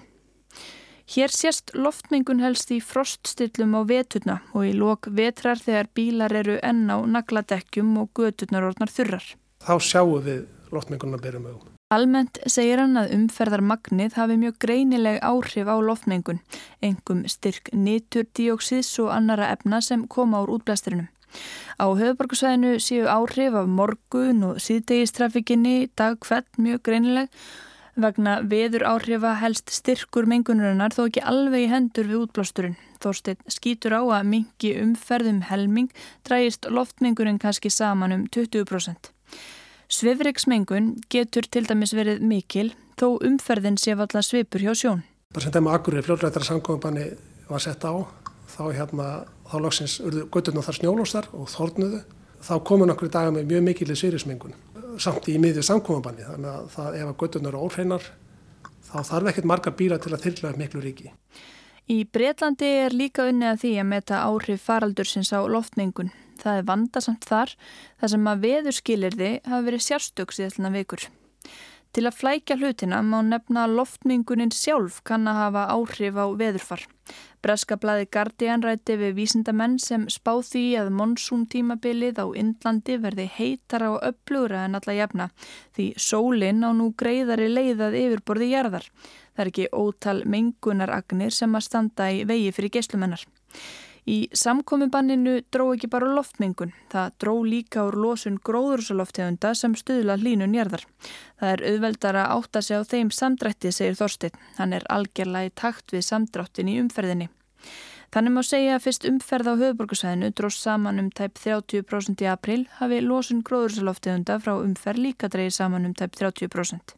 Hér 1.08 1.30
sést 1.30 1.72
loftmengun 1.78 2.42
helst 2.42 2.72
í 2.74 2.82
froststillum 2.82 3.78
á 3.78 3.82
veturna 3.88 4.42
og 4.52 4.66
í 4.66 4.74
lok 4.74 5.08
vetrar 5.08 5.62
þegar 5.62 5.88
bílar 5.94 6.34
eru 6.34 6.58
enn 6.60 6.90
á 6.92 6.98
nagladekkjum 7.06 7.94
og 8.02 8.12
göturnar 8.18 8.68
orðnar 8.68 8.92
þurrar. 8.92 9.24
Þá 9.64 9.76
sjáum 9.80 10.20
við 10.26 10.44
loftmengunna 10.76 11.22
byrjum 11.22 11.48
augum. 11.54 11.75
Almennt 11.96 12.40
segir 12.52 12.82
hann 12.82 12.98
að 13.00 13.14
umferðarmagnið 13.16 14.16
hafi 14.20 14.36
mjög 14.42 14.56
greinileg 14.66 15.20
áhrif 15.24 15.70
á 15.72 15.76
loftmengun, 15.80 16.42
engum 16.84 17.22
styrk 17.32 17.70
niturdíóksís 17.72 18.90
og 19.04 19.14
annara 19.16 19.52
efna 19.54 19.80
sem 19.86 20.08
koma 20.08 20.42
úr 20.44 20.58
útblæsturinnum. 20.58 21.08
Á 21.80 21.86
höfuborgarsvæðinu 22.00 22.80
séu 22.84 23.06
áhrif 23.12 23.56
af 23.60 23.68
morgun 23.68 24.44
og 24.50 24.60
síðdegistrafikinni 24.64 25.78
dagkvætt 25.96 26.60
mjög 26.60 26.84
greinileg 26.88 27.32
Vegna 27.96 28.42
veður 28.44 28.84
áhrifa 28.90 29.38
helst 29.40 29.72
styrkur 29.72 30.26
mengunarinnar 30.28 30.92
þó 30.92 31.06
ekki 31.06 31.22
alveg 31.24 31.64
í 31.64 31.70
hendur 31.72 32.10
við 32.10 32.26
útblásturinn. 32.26 32.76
Þorstein 33.00 33.40
skýtur 33.48 33.96
á 33.96 34.04
að 34.18 34.28
mingi 34.34 34.74
umferðum 34.82 35.40
helming 35.48 35.88
drægist 36.28 36.68
loftmengunin 36.68 37.40
kannski 37.40 37.72
saman 37.72 38.18
um 38.18 38.26
20%. 38.36 39.14
Svifriksmengun 39.92 40.96
getur 41.14 41.46
til 41.52 41.66
dæmis 41.70 41.94
verið 41.94 42.24
mikil 42.26 42.72
þó 43.00 43.20
umferðin 43.26 43.78
sé 43.78 43.96
valla 43.98 44.24
svipur 44.26 44.64
hjá 44.64 44.74
sjón. 44.74 45.04
Bara 45.34 45.46
sem 45.46 45.54
dæma 45.54 45.76
akkurir 45.78 46.06
fljóðrættar 46.06 46.46
samkominbanni 46.48 47.10
var 47.50 47.62
sett 47.62 47.86
á 47.86 47.94
þá 48.56 48.64
hérna 48.74 49.10
þá 49.50 49.58
lóksins 49.62 50.00
urðu 50.02 50.28
götturna 50.34 50.64
þar 50.66 50.80
snjólóstar 50.80 51.30
og 51.34 51.50
þórnuðu. 51.52 52.04
Þá 52.46 52.56
komu 52.66 52.86
nokkur 52.86 53.10
dagar 53.10 53.34
með 53.36 53.50
mjög 53.52 53.66
mikilir 53.70 54.00
svifriksmengun 54.00 54.56
samt 55.02 55.28
í 55.30 55.38
miðju 55.42 55.64
samkomabanni 55.66 56.26
þannig 56.26 56.52
að 56.52 56.68
það, 56.76 56.98
ef 57.00 57.10
að 57.10 57.18
göttunar 57.22 57.54
eru 57.54 57.64
óhreinar 57.66 58.06
þá 58.86 58.98
þarf 59.10 59.32
ekkert 59.32 59.50
marga 59.50 59.74
bíla 59.76 59.98
til 60.02 60.14
að 60.14 60.26
þyrla 60.26 60.52
upp 60.52 60.62
miklu 60.62 60.84
ríki. 60.84 61.12
Í 61.92 61.98
Breitlandi 62.10 62.70
er 62.86 62.96
líka 62.96 63.28
unni 63.30 63.46
að 63.46 63.60
því 63.62 63.72
að 63.82 63.90
meta 63.92 64.22
áhrif 64.26 64.64
faraldursins 64.66 65.34
á 65.36 65.46
loftmengun. 65.46 66.10
Það 66.42 66.62
er 66.62 66.68
vandasamt 66.72 67.30
þar 67.30 67.54
þar 68.02 68.14
sem 68.16 68.32
að 68.32 68.44
veðurskilirði 68.48 69.32
hafa 69.46 69.68
verið 69.70 69.88
sérstöks 69.90 70.42
í 70.42 70.48
þessuna 70.48 70.74
vikur. 70.76 71.08
Til 71.96 72.10
að 72.10 72.18
flækja 72.20 72.58
hlutina 72.60 72.98
má 73.08 73.22
nefna 73.24 73.62
loftmengunin 73.72 74.52
sjálf 74.52 74.98
kann 75.08 75.30
að 75.32 75.38
hafa 75.40 75.62
áhrif 75.72 76.18
á 76.20 76.26
veðurfar. 76.28 76.82
Breska 77.40 77.78
blaði 77.80 78.10
Guardian 78.12 78.66
rætti 78.66 78.98
við 79.00 79.14
vísindamenn 79.16 79.78
sem 79.80 80.04
spá 80.12 80.34
því 80.44 80.64
að 80.82 80.92
monsún 80.98 81.46
tímabilið 81.48 82.20
á 82.20 82.28
Indlandi 82.36 82.98
verði 83.00 83.30
heitara 83.38 83.94
og 83.94 84.04
upplugra 84.10 84.66
en 84.66 84.76
alla 84.76 84.98
jafna 84.98 85.30
því 85.78 85.88
sólinn 85.96 86.68
á 86.68 86.76
nú 86.76 86.90
greiðari 87.00 87.48
leiðað 87.54 87.96
yfirborði 88.02 88.52
jarðar. 88.52 88.92
Það 89.32 89.46
er 89.46 89.54
ekki 89.54 89.72
ótal 89.72 90.18
mengunaragnir 90.36 91.32
sem 91.32 91.56
að 91.56 91.68
standa 91.70 92.12
í 92.12 92.26
vegi 92.28 92.52
fyrir 92.58 92.76
geyslumennar. 92.76 93.24
Í 94.06 94.18
samkomibanninu 94.38 95.40
dró 95.50 95.72
ekki 95.74 95.90
bara 95.90 96.12
loftmengun, 96.14 96.76
það 96.94 97.16
dró 97.24 97.32
líka 97.42 97.88
úr 97.88 97.96
losun 97.98 98.38
gróðursaloftegunda 98.46 99.56
sem 99.58 99.74
stuðla 99.74 100.20
hlínun 100.22 100.54
jarðar. 100.54 100.86
Það 101.42 101.54
er 101.56 101.64
auðveldara 101.72 102.28
átt 102.36 102.60
að 102.60 102.68
segja 102.68 102.84
á 102.86 102.90
þeim 102.92 103.10
samdrætti, 103.10 103.72
segir 103.74 103.98
Þorstein. 103.98 104.38
Hann 104.60 104.78
er 104.78 104.86
algjörlega 104.94 105.50
í 105.50 105.56
takt 105.58 105.96
við 105.96 106.06
samdráttin 106.06 106.70
í 106.70 106.78
umferðinni. 106.84 107.32
Þannig 108.14 108.32
má 108.32 108.44
segja 108.46 108.76
að 108.78 108.84
fyrst 108.86 109.08
umferð 109.10 109.50
á 109.50 109.54
höfuborgarsæðinu 109.60 110.30
dróst 110.38 110.62
saman 110.64 111.02
um 111.02 111.10
tæp 111.12 111.42
30% 111.42 112.22
í 112.24 112.30
april 112.32 112.62
hafi 112.78 113.02
losun 113.04 113.42
gróðursaloftegunda 113.44 114.38
frá 114.40 114.54
umferð 114.54 115.02
líka 115.08 115.28
dreyið 115.34 115.58
saman 115.58 115.90
um 115.90 115.98
tæp 115.98 116.14
30% 116.22 116.94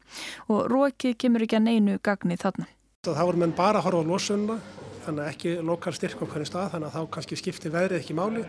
og 0.51 0.67
rókið 0.69 1.15
kemur 1.23 1.47
ekki 1.47 1.57
að 1.57 1.65
neinu 1.71 1.97
gagni 2.03 2.37
þarna. 2.37 2.67
Það 3.07 3.23
voru 3.23 3.41
menn 3.41 3.55
bara 3.57 3.79
að 3.79 3.87
horfa 3.87 4.03
á 4.03 4.09
losunna 4.11 4.59
þannig 5.07 5.23
að 5.25 5.31
ekki 5.33 5.53
lokal 5.65 5.93
styrk 5.95 6.21
á 6.21 6.25
hvernig 6.27 6.49
stað 6.49 6.73
þannig 6.75 6.89
að 6.89 6.97
þá 6.97 7.11
kannski 7.15 7.39
skiptir 7.39 7.73
veðrið 7.73 8.01
ekki 8.01 8.17
máli 8.17 8.43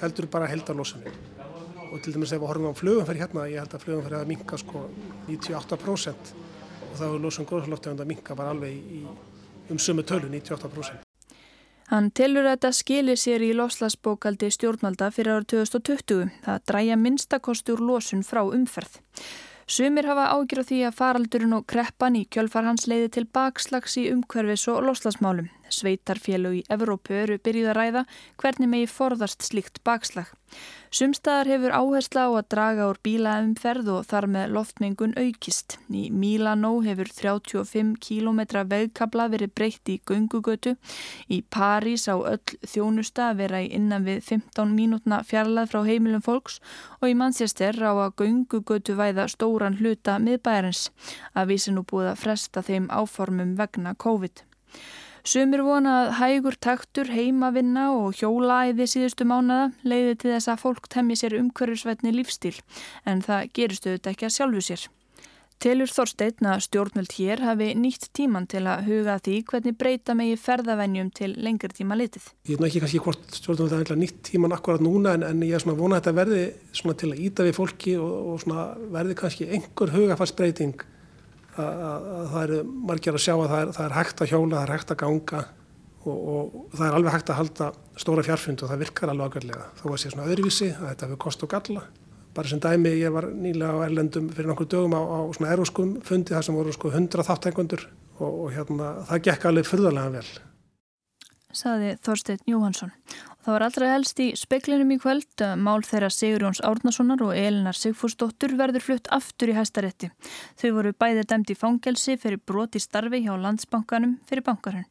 heldur 0.00 0.28
bara 0.32 0.48
heldarlósunni 0.50 1.12
og 1.88 2.02
til 2.04 2.14
dæmis 2.14 2.32
ef 2.32 2.40
við 2.42 2.50
horfum 2.50 2.70
á 2.72 2.80
flugumferð 2.80 3.22
hérna 3.22 3.48
ég 3.48 3.62
held 3.62 3.74
að 3.74 3.84
flugumferð 3.84 4.16
er 4.16 4.24
að 4.24 4.30
minka 4.32 4.60
sko 4.60 4.84
98% 5.28 6.32
og 6.88 6.94
þá 6.98 7.04
er 7.08 7.20
lósun 7.24 7.48
gróðsaloftegund 7.48 8.04
að 8.04 8.10
minka 8.12 8.36
bara 8.38 8.54
alveg 8.54 8.74
í, 8.76 9.02
um 9.72 9.80
sumu 9.80 10.04
tölu 10.06 10.30
98%. 10.32 11.04
Hann 11.88 12.10
telur 12.12 12.44
að 12.44 12.58
þetta 12.58 12.70
skilir 12.76 13.20
sér 13.20 13.44
í 13.46 13.54
loslasbókaldi 13.56 14.50
stjórnvalda 14.52 15.08
fyrir 15.14 15.38
árið 15.38 15.52
2020 15.54 16.32
það 16.44 16.64
dræja 16.68 16.98
minnstakostur 17.00 17.80
lósun 17.80 18.24
frá 18.28 18.42
umferð. 18.44 19.00
Sumir 19.68 20.08
hafa 20.08 20.30
ágjör 20.32 20.64
á 20.64 20.68
því 20.68 20.78
að 20.88 20.96
faraldurinn 20.96 21.56
og 21.56 21.64
kreppan 21.68 22.16
í 22.16 22.26
kjölfar 22.32 22.64
hans 22.64 22.86
leiði 22.88 23.08
til 23.16 23.24
bakslags 23.28 23.96
í 24.00 24.06
umhverfis 24.12 24.64
og 24.72 24.84
loslasmálum. 24.84 25.48
Sveitarfélag 25.74 26.58
í 26.60 26.64
Evrópu 26.72 27.16
eru 27.18 27.38
byrjuð 27.42 27.72
að 27.72 27.78
ræða 27.78 28.04
hvernig 28.40 28.72
megi 28.72 28.90
forðast 28.90 29.46
slíkt 29.46 29.82
bakslag. 29.86 30.30
Sumstaðar 30.88 31.50
hefur 31.52 31.74
áhersla 31.76 32.22
á 32.24 32.30
að 32.32 32.46
draga 32.54 32.84
úr 32.88 32.98
bílaumferð 33.04 33.90
og 33.92 34.06
þar 34.08 34.26
með 34.32 34.52
loftmengun 34.56 35.12
aukist. 35.20 35.76
Í 35.92 36.06
Mílanó 36.08 36.70
hefur 36.86 37.10
35 37.12 37.98
km 38.00 38.40
vegkabla 38.70 39.26
verið 39.34 39.52
breytt 39.52 39.92
í 39.92 39.98
göngugötu. 40.08 40.76
Í 41.28 41.42
París 41.52 42.08
á 42.08 42.16
öll 42.16 42.56
þjónusta 42.64 43.34
vera 43.36 43.60
í 43.60 43.68
innan 43.76 44.06
við 44.08 44.22
15 44.30 44.72
mínútna 44.72 45.20
fjarlað 45.28 45.74
frá 45.74 45.82
heimilum 45.84 46.24
fólks 46.24 46.56
og 47.02 47.12
í 47.12 47.18
Manchester 47.20 47.76
á 47.84 47.92
að 47.92 48.16
göngugötu 48.22 48.96
væða 48.96 49.28
stóran 49.28 49.76
hluta 49.82 50.16
miðbæjarins. 50.16 50.88
Að 51.36 51.52
vísi 51.52 51.76
nú 51.76 51.84
búið 51.84 52.14
að 52.14 52.22
fresta 52.24 52.64
þeim 52.64 52.88
áformum 52.88 53.58
vegna 53.60 53.92
COVID. 53.92 54.46
Sumir 55.28 55.60
vona 55.60 55.94
að 56.06 56.10
hægur 56.22 56.54
taktur, 56.56 57.08
heimavinna 57.12 57.90
og 57.92 58.14
hjólaæði 58.16 58.86
síðustu 58.88 59.26
mánada 59.28 59.74
leiði 59.84 60.14
til 60.22 60.30
þess 60.32 60.48
að 60.48 60.62
fólk 60.62 60.88
temmi 60.88 61.18
sér 61.20 61.36
umhverfisvætni 61.36 62.14
lífstíl 62.14 62.54
en 63.04 63.20
það 63.26 63.50
geristu 63.58 63.92
þetta 63.92 64.14
ekki 64.14 64.28
að 64.28 64.34
sjálfu 64.38 64.64
sér. 64.64 64.86
Telur 65.60 65.92
Þorstein 65.92 66.48
að 66.48 66.64
stjórnvöld 66.68 67.12
hér 67.18 67.44
hafi 67.44 67.72
nýtt 67.76 68.08
tíman 68.16 68.46
til 68.48 68.62
að 68.70 68.88
huga 68.88 69.18
því 69.26 69.36
hvernig 69.50 69.76
breyta 69.76 70.16
megi 70.16 70.38
ferðavennjum 70.40 71.10
til 71.18 71.32
lengri 71.36 71.74
tíma 71.76 71.98
litið. 71.98 72.30
Ég 72.48 72.56
er 72.56 72.68
ekki 72.70 72.84
kannski 72.86 73.04
hvort 73.04 73.40
stjórnvöld 73.42 73.74
hafi 73.76 74.00
nýtt 74.00 74.22
tíman 74.30 74.54
akkurat 74.56 74.80
núna 74.80 75.18
en, 75.18 75.26
en 75.28 75.42
ég 75.44 75.58
er 75.58 75.66
svona 75.66 75.76
vonað 75.76 75.98
að 75.98 76.06
þetta 76.06 76.20
verði 76.22 76.44
til 77.02 77.12
að 77.12 77.24
íta 77.26 77.44
við 77.50 77.58
fólki 77.58 77.98
og, 78.00 78.38
og 78.38 78.94
verði 78.96 79.18
kannski 79.18 79.50
einhver 79.58 79.92
hugafarsbreyting 79.98 80.88
það 81.58 82.42
eru 82.42 82.58
margir 82.88 83.16
að 83.18 83.24
sjá 83.24 83.34
að 83.36 83.46
það 83.52 83.60
er, 83.60 83.70
það 83.76 83.86
er 83.86 83.96
hægt 83.98 84.24
að 84.24 84.32
hjóla, 84.32 84.56
það 84.56 84.66
er 84.66 84.74
hægt 84.74 84.92
að 84.94 85.00
ganga 85.04 85.44
og, 86.08 86.18
og 86.18 86.58
það 86.74 86.84
er 86.88 86.98
alveg 86.98 87.16
hægt 87.16 87.32
að 87.32 87.40
halda 87.42 87.70
stóra 87.98 88.26
fjárfund 88.26 88.62
og 88.62 88.72
það 88.72 88.84
virkar 88.84 89.12
alveg 89.12 89.32
ágæðlega 89.32 89.70
þó 89.80 89.86
að 89.90 89.98
sé 90.02 90.12
svona 90.12 90.28
öðruvísi 90.28 90.68
að 90.74 90.86
þetta 90.90 91.08
hefur 91.08 91.22
kost 91.26 91.44
og 91.44 91.52
galla 91.54 91.86
bara 92.38 92.50
sem 92.50 92.60
dæmi, 92.62 92.92
ég 93.00 93.10
var 93.10 93.26
nýlega 93.34 93.74
á 93.74 93.82
Erlendum 93.88 94.28
fyrir 94.30 94.50
nokkur 94.50 94.68
dögum 94.70 94.94
á, 94.94 95.02
á 95.02 95.18
svona 95.34 95.54
eróskum 95.54 95.96
fundi 96.06 96.34
þar 96.36 96.44
sem 96.46 96.54
voru 96.54 96.74
sko 96.74 96.92
100 96.92 97.24
þáttækundur 97.26 97.88
og, 98.20 98.28
og 98.28 98.52
hérna 98.54 98.92
það 99.08 99.24
gekk 99.26 99.46
alveg 99.50 99.66
fyrðarlega 99.66 100.12
vel. 100.14 100.28
Saði 101.58 101.94
Þorstein 102.04 102.44
Jóhansson. 102.46 102.92
Það 103.48 103.54
var 103.54 103.64
allra 103.64 103.86
helst 103.94 104.18
í 104.20 104.24
speklinum 104.36 104.90
í 104.92 104.98
kvöld 105.00 105.42
mál 105.56 105.78
þeirra 105.80 106.10
Sigurjóns 106.12 106.58
Árnasonar 106.68 107.22
og 107.24 107.30
Elinar 107.32 107.78
Sigfúrsdóttur 107.80 108.52
verður 108.58 108.84
flutt 108.84 109.08
aftur 109.08 109.48
í 109.48 109.54
hæstarétti. 109.56 110.10
Þau 110.60 110.68
voru 110.76 110.92
bæði 110.92 111.24
dæmt 111.32 111.54
í 111.54 111.56
fangelsi 111.56 112.18
fyrir 112.20 112.44
broti 112.44 112.84
starfi 112.84 113.22
hjá 113.24 113.32
landsbankanum 113.40 114.18
fyrir 114.28 114.44
bankarhönn. 114.44 114.84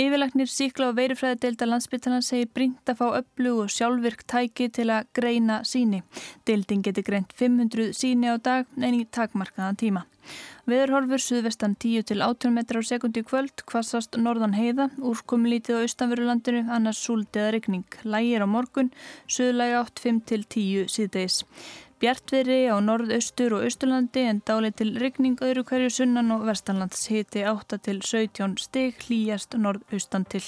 Yfirlagnir 0.00 0.50
síkla 0.50 0.90
og 0.90 0.98
veirufræði 0.98 1.40
deilda 1.44 1.68
landsbyttarna 1.70 2.22
segir 2.24 2.50
brínt 2.54 2.90
að 2.90 3.00
fá 3.02 3.06
öflug 3.20 3.64
og 3.64 3.74
sjálfvirk 3.74 4.24
tæki 4.30 4.70
til 4.74 4.88
að 4.90 5.10
greina 5.16 5.60
síni. 5.68 6.02
Deildin 6.48 6.82
getur 6.86 7.06
greint 7.06 7.36
500 7.38 7.94
síni 7.94 8.32
á 8.32 8.36
dag 8.38 8.66
en 8.80 8.98
í 8.98 9.06
takmarkaðan 9.06 9.80
tíma. 9.80 10.04
Veðurhorfur 10.64 11.20
suðvestan 11.20 11.74
10 11.76 12.06
til 12.08 12.22
18 12.24 12.54
metrar 12.56 12.80
á 12.80 12.88
sekundi 12.88 13.20
kvöld, 13.26 13.64
kvassast 13.68 14.16
norðan 14.16 14.56
heiða, 14.56 14.86
úrkom 14.96 15.44
lítið 15.44 15.76
á 15.76 15.84
austanverulandinu, 15.84 16.62
annars 16.72 17.02
súld 17.04 17.36
eða 17.36 17.50
regning. 17.58 17.84
Lægir 18.08 18.44
á 18.44 18.48
morgun, 18.48 18.88
suðlægi 19.28 19.76
8, 19.82 20.04
5 20.06 20.22
til 20.30 20.46
10 20.56 20.88
síðdeis. 20.94 21.42
Bjartveri 22.04 22.66
á 22.68 22.76
norðaustur 22.84 23.54
og 23.56 23.62
austurlandi 23.64 24.26
en 24.28 24.42
dálit 24.44 24.74
til 24.76 24.90
regning 25.00 25.38
öðru 25.40 25.62
hverju 25.70 25.94
sunnan 25.94 26.34
og 26.34 26.44
vestanlands 26.44 27.06
hiti 27.08 27.46
8 27.48 27.78
til 27.86 28.02
17 28.04 28.58
stig 28.60 29.00
hlýjast 29.06 29.56
norðaustan 29.56 30.28
til. 30.28 30.44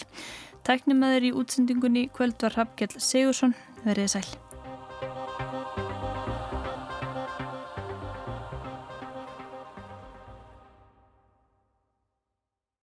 Tæknumæður 0.69 1.31
í 1.31 1.37
útsendingunni 1.41 2.11
kvöld 2.13 2.45
var 2.45 2.61
Hafgjell 2.61 3.01
Sigursson, 3.01 3.57
verið 3.89 4.19
sæl. 4.19 4.46